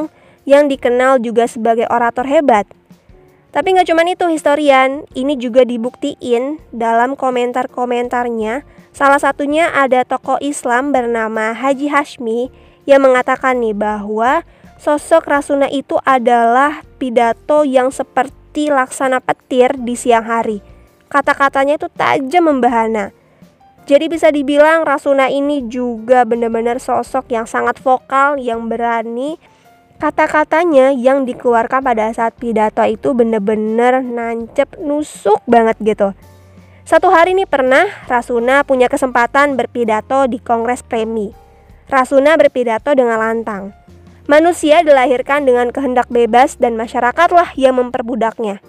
yang 0.49 0.71
dikenal 0.71 1.21
juga 1.21 1.45
sebagai 1.45 1.85
orator 1.93 2.25
hebat. 2.25 2.65
Tapi 3.55 3.71
nggak 3.71 3.87
cuma 3.87 4.03
itu 4.03 4.27
historian, 4.27 5.07
ini 5.15 5.39
juga 5.39 5.63
dibuktiin 5.63 6.59
dalam 6.75 7.15
komentar-komentarnya. 7.15 8.67
Salah 8.91 9.23
satunya 9.23 9.71
ada 9.71 10.03
tokoh 10.03 10.43
Islam 10.43 10.91
bernama 10.91 11.55
Haji 11.55 11.87
Hashmi 11.87 12.51
yang 12.91 13.07
mengatakan 13.07 13.63
nih 13.63 13.79
bahwa 13.79 14.43
sosok 14.83 15.31
Rasuna 15.31 15.71
itu 15.71 15.95
adalah 16.03 16.83
pidato 16.99 17.63
yang 17.63 17.95
seperti 17.95 18.75
laksana 18.75 19.23
petir 19.23 19.79
di 19.79 19.95
siang 19.95 20.27
hari 20.27 20.75
kata-katanya 21.15 21.79
itu 21.79 21.87
tajam 21.95 22.51
membahana. 22.51 23.15
Jadi 23.87 24.11
bisa 24.11 24.35
dibilang 24.35 24.83
Rasuna 24.83 25.31
ini 25.31 25.63
juga 25.71 26.27
benar-benar 26.27 26.83
sosok 26.83 27.31
yang 27.31 27.47
sangat 27.47 27.79
vokal, 27.79 28.41
yang 28.43 28.67
berani. 28.67 29.39
Kata-katanya 30.03 30.91
yang 30.91 31.23
dikeluarkan 31.23 31.81
pada 31.81 32.11
saat 32.11 32.35
pidato 32.35 32.83
itu 32.83 33.15
benar-benar 33.15 34.03
nancep, 34.03 34.75
nusuk 34.83 35.39
banget 35.47 35.79
gitu. 35.81 36.11
Satu 36.85 37.09
hari 37.09 37.33
ini 37.33 37.49
pernah 37.49 37.89
Rasuna 38.11 38.61
punya 38.67 38.93
kesempatan 38.93 39.57
berpidato 39.57 40.29
di 40.29 40.37
Kongres 40.37 40.85
Premi. 40.85 41.33
Rasuna 41.89 42.37
berpidato 42.37 42.93
dengan 42.93 43.23
lantang. 43.23 43.73
Manusia 44.29 44.85
dilahirkan 44.85 45.45
dengan 45.49 45.73
kehendak 45.73 46.09
bebas 46.09 46.57
dan 46.61 46.77
masyarakatlah 46.77 47.57
yang 47.57 47.77
memperbudaknya. 47.77 48.61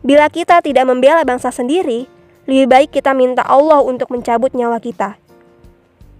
Bila 0.00 0.32
kita 0.32 0.64
tidak 0.64 0.88
membela 0.88 1.24
bangsa 1.24 1.52
sendiri, 1.52 2.08
lebih 2.48 2.66
baik 2.68 2.88
kita 2.96 3.12
minta 3.12 3.44
Allah 3.44 3.84
untuk 3.84 4.08
mencabut 4.08 4.56
nyawa 4.56 4.80
kita. 4.80 5.20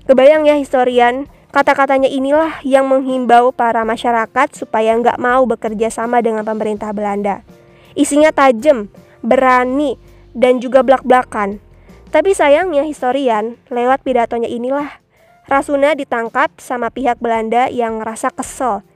Kebayang 0.05 0.45
ya 0.45 0.57
historian, 0.61 1.25
kata-katanya 1.51 2.07
inilah 2.11 2.63
yang 2.63 2.87
menghimbau 2.87 3.51
para 3.51 3.83
masyarakat 3.87 4.55
supaya 4.55 4.95
nggak 4.99 5.19
mau 5.19 5.47
bekerja 5.47 5.91
sama 5.91 6.23
dengan 6.23 6.47
pemerintah 6.47 6.95
Belanda. 6.95 7.43
Isinya 7.95 8.31
tajam, 8.31 8.91
berani, 9.21 9.99
dan 10.35 10.63
juga 10.63 10.81
belak-belakan. 10.87 11.59
Tapi 12.11 12.35
sayangnya 12.35 12.83
historian, 12.87 13.59
lewat 13.71 14.03
pidatonya 14.03 14.51
inilah 14.51 14.99
Rasuna 15.51 15.99
ditangkap 15.99 16.55
sama 16.63 16.95
pihak 16.95 17.19
Belanda 17.19 17.67
yang 17.67 17.99
ngerasa 17.99 18.31
kesel. 18.31 18.87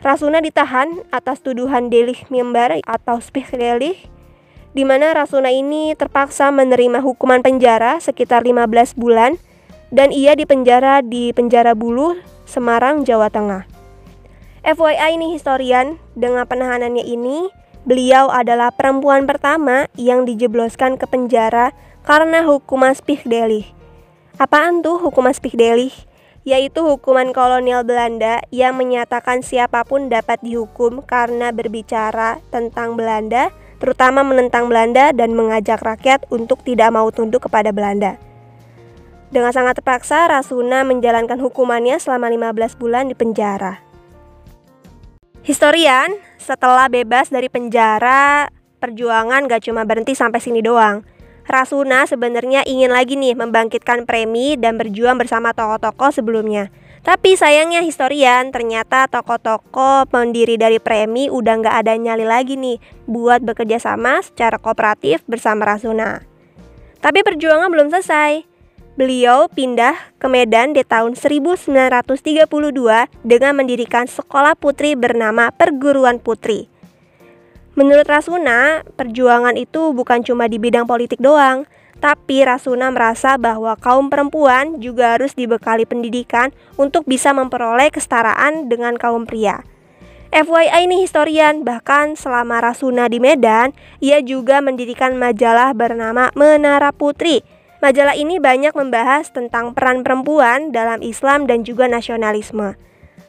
Rasuna 0.00 0.40
ditahan 0.40 1.04
atas 1.12 1.44
tuduhan 1.44 1.92
delih 1.92 2.16
mimbar 2.32 2.72
atau 2.88 3.20
spikdelih 3.20 3.92
di 4.72 4.84
mana 4.88 5.12
Rasuna 5.12 5.52
ini 5.52 5.92
terpaksa 5.92 6.48
menerima 6.48 7.04
hukuman 7.04 7.44
penjara 7.44 8.00
sekitar 8.00 8.44
15 8.44 8.96
bulan 8.96 9.36
dan 9.94 10.10
ia 10.10 10.34
dipenjara 10.34 11.02
di 11.02 11.30
Penjara 11.30 11.76
Bulu, 11.78 12.18
Semarang, 12.46 13.06
Jawa 13.06 13.30
Tengah. 13.30 13.66
FYI 14.66 15.14
ini 15.14 15.30
historian, 15.30 15.94
dengan 16.18 16.42
penahanannya 16.42 17.06
ini, 17.06 17.54
beliau 17.86 18.26
adalah 18.26 18.74
perempuan 18.74 19.22
pertama 19.22 19.86
yang 19.94 20.26
dijebloskan 20.26 20.98
ke 20.98 21.06
penjara 21.06 21.70
karena 22.02 22.42
hukuman 22.42 22.90
Spiegdelih. 22.90 23.62
Apaan 24.42 24.82
tuh 24.82 24.98
hukuman 24.98 25.30
Spiegdelih? 25.30 25.94
Yaitu 26.46 26.82
hukuman 26.82 27.34
kolonial 27.34 27.82
Belanda 27.82 28.38
yang 28.54 28.78
menyatakan 28.78 29.42
siapa 29.42 29.82
pun 29.82 30.06
dapat 30.06 30.38
dihukum 30.42 31.02
karena 31.02 31.50
berbicara 31.50 32.38
tentang 32.54 32.94
Belanda, 32.94 33.50
terutama 33.82 34.22
menentang 34.22 34.70
Belanda 34.70 35.10
dan 35.10 35.34
mengajak 35.34 35.82
rakyat 35.82 36.22
untuk 36.30 36.62
tidak 36.62 36.94
mau 36.94 37.10
tunduk 37.10 37.46
kepada 37.46 37.74
Belanda. 37.74 38.18
Dengan 39.26 39.50
sangat 39.50 39.82
terpaksa, 39.82 40.30
Rasuna 40.30 40.86
menjalankan 40.86 41.42
hukumannya 41.42 41.98
selama 41.98 42.30
15 42.30 42.78
bulan 42.78 43.10
di 43.10 43.18
penjara. 43.18 43.82
Historian, 45.42 46.14
setelah 46.38 46.86
bebas 46.86 47.30
dari 47.30 47.50
penjara, 47.50 48.50
perjuangan 48.78 49.50
gak 49.50 49.66
cuma 49.66 49.82
berhenti 49.82 50.14
sampai 50.14 50.38
sini 50.38 50.62
doang. 50.62 51.02
Rasuna 51.46 52.06
sebenarnya 52.10 52.66
ingin 52.66 52.90
lagi 52.90 53.14
nih 53.14 53.38
membangkitkan 53.38 54.02
premi 54.02 54.58
dan 54.58 54.74
berjuang 54.74 55.14
bersama 55.14 55.54
tokoh-tokoh 55.54 56.10
sebelumnya. 56.10 56.74
Tapi 57.06 57.38
sayangnya 57.38 57.86
historian, 57.86 58.50
ternyata 58.50 59.06
tokoh-tokoh 59.06 60.10
pendiri 60.10 60.58
dari 60.58 60.82
premi 60.82 61.30
udah 61.30 61.62
nggak 61.62 61.76
ada 61.86 61.94
nyali 61.94 62.26
lagi 62.26 62.58
nih 62.58 62.82
buat 63.06 63.46
bekerja 63.46 63.78
sama 63.78 64.26
secara 64.26 64.58
kooperatif 64.58 65.22
bersama 65.30 65.62
Rasuna. 65.62 66.26
Tapi 66.98 67.22
perjuangan 67.22 67.70
belum 67.70 67.94
selesai. 67.94 68.55
Beliau 68.96 69.52
pindah 69.52 70.16
ke 70.16 70.24
Medan 70.24 70.72
di 70.72 70.80
tahun 70.80 71.20
1932 71.20 72.48
dengan 73.28 73.52
mendirikan 73.52 74.08
sekolah 74.08 74.56
putri 74.56 74.96
bernama 74.96 75.52
Perguruan 75.52 76.16
Putri. 76.16 76.72
Menurut 77.76 78.08
Rasuna, 78.08 78.80
perjuangan 78.96 79.52
itu 79.60 79.92
bukan 79.92 80.24
cuma 80.24 80.48
di 80.48 80.56
bidang 80.56 80.88
politik 80.88 81.20
doang, 81.20 81.68
tapi 82.00 82.40
Rasuna 82.40 82.88
merasa 82.88 83.36
bahwa 83.36 83.76
kaum 83.76 84.08
perempuan 84.08 84.80
juga 84.80 85.20
harus 85.20 85.36
dibekali 85.36 85.84
pendidikan 85.84 86.56
untuk 86.80 87.04
bisa 87.04 87.36
memperoleh 87.36 87.92
kesetaraan 87.92 88.72
dengan 88.72 88.96
kaum 88.96 89.28
pria. 89.28 89.60
FYI 90.32 90.88
ini 90.88 91.04
historian, 91.04 91.68
bahkan 91.68 92.16
selama 92.16 92.64
Rasuna 92.64 93.12
di 93.12 93.20
Medan, 93.20 93.76
ia 94.00 94.24
juga 94.24 94.64
mendirikan 94.64 95.20
majalah 95.20 95.76
bernama 95.76 96.32
Menara 96.32 96.96
Putri. 96.96 97.44
Majalah 97.84 98.16
ini 98.16 98.40
banyak 98.40 98.72
membahas 98.72 99.28
tentang 99.28 99.76
peran 99.76 100.00
perempuan 100.00 100.72
dalam 100.72 101.04
Islam 101.04 101.44
dan 101.44 101.60
juga 101.60 101.84
nasionalisme. 101.84 102.72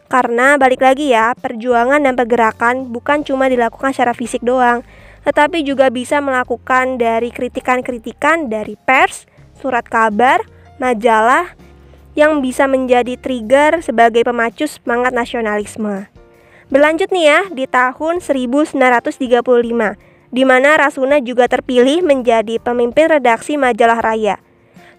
Karena 0.07 0.55
balik 0.55 0.79
lagi 0.79 1.11
ya, 1.11 1.35
perjuangan 1.35 1.99
dan 1.99 2.15
pergerakan 2.15 2.87
bukan 2.95 3.27
cuma 3.27 3.51
dilakukan 3.51 3.91
secara 3.91 4.15
fisik 4.15 4.39
doang, 4.39 4.87
tetapi 5.27 5.67
juga 5.67 5.91
bisa 5.91 6.23
melakukan 6.23 6.95
dari 6.95 7.27
kritikan-kritikan 7.27 8.47
dari 8.47 8.79
pers, 8.79 9.27
surat 9.59 9.83
kabar, 9.83 10.39
majalah 10.79 11.51
yang 12.15 12.39
bisa 12.39 12.71
menjadi 12.71 13.19
trigger 13.19 13.83
sebagai 13.83 14.23
pemacu 14.23 14.63
semangat 14.63 15.11
nasionalisme. 15.11 16.07
Berlanjut 16.71 17.11
nih 17.11 17.25
ya, 17.27 17.39
di 17.51 17.67
tahun 17.67 18.23
1935, 18.23 18.79
di 20.31 20.43
mana 20.43 20.75
Rasuna 20.75 21.23
juga 21.23 21.47
terpilih 21.47 22.03
menjadi 22.03 22.59
pemimpin 22.59 23.07
redaksi 23.07 23.55
majalah 23.55 23.99
Raya. 23.99 24.35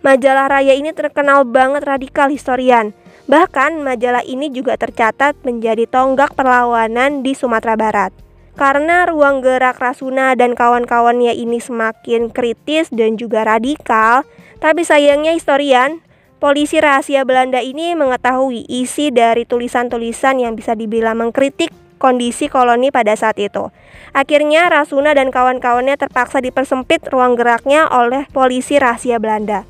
Majalah 0.01 0.47
Raya 0.47 0.79
ini 0.79 0.95
terkenal 0.95 1.43
banget 1.43 1.83
radikal 1.85 2.31
historian. 2.31 2.95
Bahkan 3.29 3.85
majalah 3.85 4.25
ini 4.25 4.49
juga 4.49 4.81
tercatat 4.81 5.37
menjadi 5.45 5.85
tonggak 5.85 6.33
perlawanan 6.33 7.21
di 7.21 7.37
Sumatera 7.37 7.77
Barat. 7.77 8.13
Karena 8.59 9.07
ruang 9.07 9.39
gerak 9.45 9.79
Rasuna 9.79 10.35
dan 10.35 10.59
kawan-kawannya 10.59 11.31
ini 11.37 11.63
semakin 11.63 12.33
kritis 12.33 12.91
dan 12.91 13.15
juga 13.15 13.47
radikal, 13.47 14.27
tapi 14.59 14.83
sayangnya 14.83 15.31
historian, 15.31 16.03
polisi 16.43 16.83
rahasia 16.83 17.23
Belanda 17.23 17.63
ini 17.63 17.95
mengetahui 17.95 18.67
isi 18.67 19.15
dari 19.15 19.47
tulisan-tulisan 19.47 20.43
yang 20.43 20.59
bisa 20.59 20.75
dibilang 20.75 21.23
mengkritik 21.23 21.71
kondisi 21.99 22.47
koloni 22.47 22.89
pada 22.95 23.13
saat 23.19 23.37
itu. 23.37 23.75
Akhirnya 24.15 24.71
Rasuna 24.71 25.13
dan 25.13 25.29
kawan-kawannya 25.29 25.99
terpaksa 25.99 26.41
dipersempit 26.41 27.05
ruang 27.11 27.35
geraknya 27.35 27.91
oleh 27.91 28.25
polisi 28.31 28.79
rahasia 28.79 29.19
Belanda. 29.19 29.67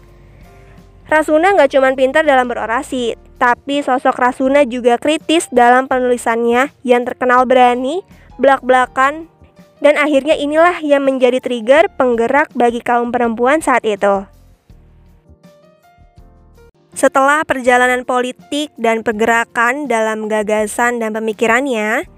Rasuna 1.08 1.56
nggak 1.56 1.72
cuma 1.72 1.88
pintar 1.96 2.28
dalam 2.28 2.52
berorasi, 2.52 3.16
tapi 3.40 3.80
sosok 3.80 4.12
Rasuna 4.12 4.68
juga 4.68 5.00
kritis 5.00 5.48
dalam 5.48 5.88
penulisannya 5.88 6.68
yang 6.84 7.08
terkenal 7.08 7.48
berani, 7.48 8.04
belak-belakan, 8.36 9.32
dan 9.80 9.94
akhirnya 9.96 10.36
inilah 10.36 10.84
yang 10.84 11.06
menjadi 11.06 11.40
trigger 11.40 11.88
penggerak 11.96 12.52
bagi 12.52 12.84
kaum 12.84 13.08
perempuan 13.08 13.64
saat 13.64 13.88
itu. 13.88 14.28
Setelah 16.98 17.46
perjalanan 17.46 18.02
politik 18.02 18.74
dan 18.74 19.06
pergerakan 19.06 19.86
dalam 19.86 20.26
gagasan 20.26 20.98
dan 20.98 21.14
pemikirannya, 21.14 22.10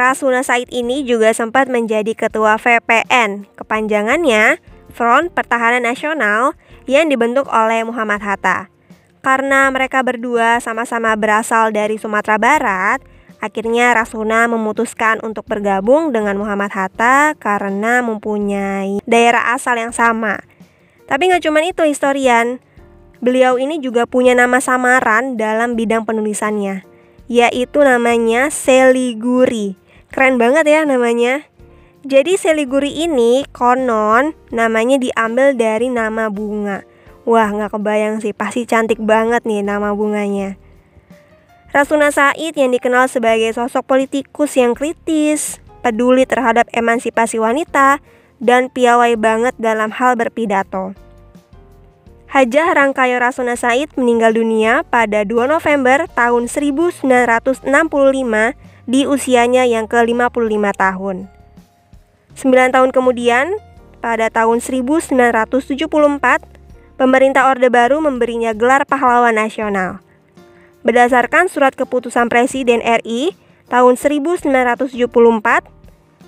Rasuna 0.00 0.40
Said 0.40 0.72
ini 0.72 1.04
juga 1.04 1.28
sempat 1.36 1.68
menjadi 1.68 2.16
ketua 2.16 2.56
VPN, 2.56 3.44
kepanjangannya 3.52 4.56
Front 4.96 5.36
Pertahanan 5.36 5.84
Nasional 5.84 6.56
yang 6.88 7.12
dibentuk 7.12 7.44
oleh 7.52 7.84
Muhammad 7.84 8.24
Hatta. 8.24 8.72
Karena 9.20 9.68
mereka 9.68 10.00
berdua 10.00 10.56
sama-sama 10.64 11.12
berasal 11.20 11.68
dari 11.76 12.00
Sumatera 12.00 12.40
Barat, 12.40 13.04
akhirnya 13.44 13.92
Rasuna 13.92 14.48
memutuskan 14.48 15.20
untuk 15.20 15.44
bergabung 15.44 16.16
dengan 16.16 16.40
Muhammad 16.40 16.72
Hatta 16.72 17.36
karena 17.36 18.00
mempunyai 18.00 19.04
daerah 19.04 19.52
asal 19.52 19.76
yang 19.76 19.92
sama. 19.92 20.40
Tapi 21.04 21.28
nggak 21.28 21.44
cuma 21.44 21.60
itu 21.60 21.84
historian, 21.84 22.56
beliau 23.20 23.60
ini 23.60 23.76
juga 23.84 24.08
punya 24.08 24.32
nama 24.32 24.64
samaran 24.64 25.36
dalam 25.36 25.76
bidang 25.76 26.08
penulisannya, 26.08 26.88
yaitu 27.28 27.84
namanya 27.84 28.48
Seliguri. 28.48 29.79
Keren 30.10 30.42
banget 30.42 30.66
ya 30.66 30.82
namanya. 30.82 31.46
Jadi 32.02 32.34
Seliguri 32.34 33.06
ini 33.06 33.46
konon 33.54 34.34
namanya 34.50 34.96
diambil 34.98 35.54
dari 35.54 35.86
nama 35.86 36.26
bunga. 36.26 36.82
Wah 37.28 37.46
nggak 37.46 37.76
kebayang 37.76 38.18
sih, 38.18 38.34
pasti 38.34 38.66
cantik 38.66 38.98
banget 38.98 39.46
nih 39.46 39.62
nama 39.62 39.94
bunganya. 39.94 40.56
Rasuna 41.70 42.10
Said 42.10 42.58
yang 42.58 42.74
dikenal 42.74 43.06
sebagai 43.06 43.54
sosok 43.54 43.86
politikus 43.86 44.58
yang 44.58 44.74
kritis, 44.74 45.62
peduli 45.86 46.26
terhadap 46.26 46.66
emansipasi 46.74 47.38
wanita, 47.38 48.02
dan 48.42 48.66
piawai 48.72 49.14
banget 49.14 49.54
dalam 49.60 49.94
hal 49.94 50.18
berpidato. 50.18 50.98
Hajah 52.26 52.74
Rangkayo 52.74 53.22
Rasuna 53.22 53.54
Said 53.54 53.94
meninggal 53.94 54.34
dunia 54.34 54.82
pada 54.82 55.22
2 55.22 55.46
November 55.46 56.10
tahun 56.10 56.50
1965 56.50 57.62
di 58.90 59.06
usianya 59.06 59.62
yang 59.70 59.86
ke-55 59.86 60.66
tahun. 60.74 61.30
9 62.34 62.74
tahun 62.74 62.90
kemudian, 62.90 63.54
pada 64.02 64.26
tahun 64.34 64.58
1974, 64.58 66.42
pemerintah 66.98 67.54
Orde 67.54 67.70
Baru 67.70 68.02
memberinya 68.02 68.50
gelar 68.50 68.82
pahlawan 68.82 69.38
nasional. 69.38 70.02
Berdasarkan 70.82 71.46
surat 71.46 71.78
keputusan 71.78 72.26
Presiden 72.26 72.82
RI 72.82 73.38
tahun 73.70 73.94
1974, 73.94 74.90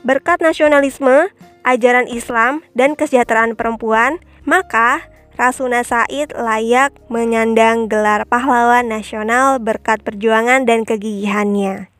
berkat 0.06 0.38
nasionalisme, 0.38 1.34
ajaran 1.66 2.06
Islam, 2.06 2.62
dan 2.78 2.94
kesejahteraan 2.94 3.58
perempuan, 3.58 4.22
maka 4.46 5.02
Rasuna 5.34 5.80
Said 5.82 6.36
layak 6.36 6.92
menyandang 7.08 7.88
gelar 7.88 8.28
pahlawan 8.28 8.86
nasional 8.86 9.56
berkat 9.58 10.04
perjuangan 10.04 10.68
dan 10.68 10.84
kegigihannya. 10.84 11.91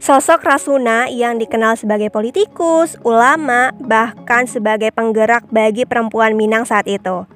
Sosok 0.00 0.40
Rasuna 0.48 1.12
yang 1.12 1.36
dikenal 1.36 1.76
sebagai 1.76 2.08
politikus, 2.08 2.96
ulama, 3.04 3.76
bahkan 3.84 4.48
sebagai 4.48 4.88
penggerak 4.96 5.44
bagi 5.52 5.84
perempuan 5.84 6.40
Minang 6.40 6.64
saat 6.64 6.88
itu. 6.88 7.28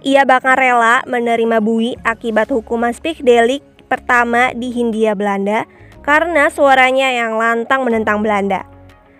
Ia 0.00 0.24
bahkan 0.24 0.56
rela 0.56 1.04
menerima 1.04 1.60
bui 1.60 1.92
akibat 2.08 2.48
hukuman 2.48 2.96
Spikdelik 2.96 3.60
pertama 3.84 4.56
di 4.56 4.72
Hindia 4.72 5.12
Belanda 5.12 5.68
karena 6.00 6.48
suaranya 6.48 7.12
yang 7.12 7.36
lantang 7.36 7.84
menentang 7.84 8.24
Belanda. 8.24 8.64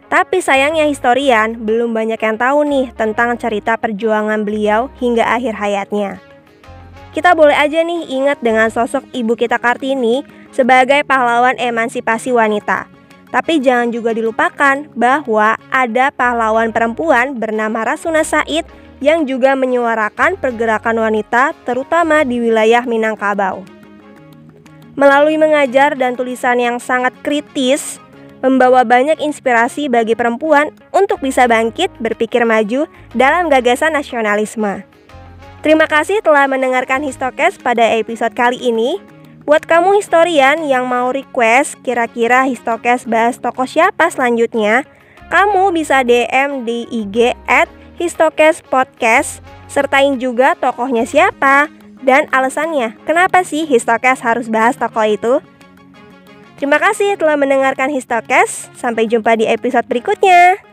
Tapi 0.09 0.41
sayangnya 0.41 0.89
historian 0.89 1.69
belum 1.69 1.93
banyak 1.93 2.17
yang 2.17 2.41
tahu 2.41 2.65
nih 2.65 2.97
tentang 2.97 3.37
cerita 3.37 3.77
perjuangan 3.77 4.41
beliau 4.41 4.89
hingga 4.97 5.37
akhir 5.37 5.53
hayatnya. 5.61 6.17
Kita 7.13 7.37
boleh 7.37 7.61
aja 7.61 7.85
nih 7.85 8.09
ingat 8.09 8.41
dengan 8.41 8.73
sosok 8.73 9.05
ibu 9.13 9.37
kita 9.37 9.61
Kartini 9.61 10.25
sebagai 10.57 11.05
pahlawan 11.05 11.61
emansipasi 11.61 12.33
wanita. 12.33 12.89
Tapi 13.29 13.61
jangan 13.61 13.93
juga 13.93 14.17
dilupakan 14.17 14.89
bahwa 14.97 15.61
ada 15.69 16.09
pahlawan 16.09 16.73
perempuan 16.73 17.37
bernama 17.37 17.85
Rasuna 17.85 18.25
Said 18.25 18.65
yang 19.05 19.29
juga 19.29 19.53
menyuarakan 19.53 20.41
pergerakan 20.41 21.05
wanita 21.05 21.53
terutama 21.69 22.25
di 22.25 22.41
wilayah 22.41 22.89
Minangkabau. 22.89 23.61
Melalui 24.97 25.37
mengajar 25.37 25.93
dan 25.93 26.17
tulisan 26.17 26.57
yang 26.57 26.81
sangat 26.81 27.13
kritis, 27.21 28.01
membawa 28.41 28.81
banyak 28.89 29.21
inspirasi 29.21 29.93
bagi 29.93 30.17
perempuan 30.17 30.73
untuk 30.97 31.21
bisa 31.21 31.45
bangkit 31.45 31.93
berpikir 32.01 32.49
maju 32.49 32.89
dalam 33.13 33.53
gagasan 33.53 33.93
nasionalisme. 33.93 34.89
Terima 35.61 35.85
kasih 35.85 36.25
telah 36.25 36.49
mendengarkan 36.49 37.05
Histokes 37.05 37.61
pada 37.61 37.85
episode 37.99 38.33
kali 38.33 38.57
ini. 38.57 38.97
Buat 39.47 39.63
kamu 39.63 40.03
historian 40.03 40.67
yang 40.67 40.91
mau 40.91 41.15
request 41.15 41.79
kira-kira 41.87 42.43
Histokes 42.51 43.07
bahas 43.07 43.39
tokoh 43.39 43.63
siapa 43.63 44.11
selanjutnya, 44.11 44.83
kamu 45.31 45.71
bisa 45.71 46.03
DM 46.03 46.67
di 46.67 46.83
IG 46.91 47.31
at 47.47 47.71
Histokes 47.95 48.67
Podcast, 48.67 49.39
sertain 49.71 50.19
juga 50.19 50.59
tokohnya 50.59 51.07
siapa 51.07 51.71
dan 52.03 52.27
alasannya 52.35 52.99
kenapa 53.07 53.47
sih 53.47 53.71
Histokes 53.71 54.19
harus 54.19 54.51
bahas 54.51 54.75
tokoh 54.75 55.07
itu. 55.07 55.39
Terima 56.59 56.83
kasih 56.83 57.15
telah 57.15 57.39
mendengarkan 57.39 57.95
Histokes, 57.95 58.67
sampai 58.75 59.07
jumpa 59.07 59.39
di 59.39 59.47
episode 59.47 59.87
berikutnya. 59.87 60.66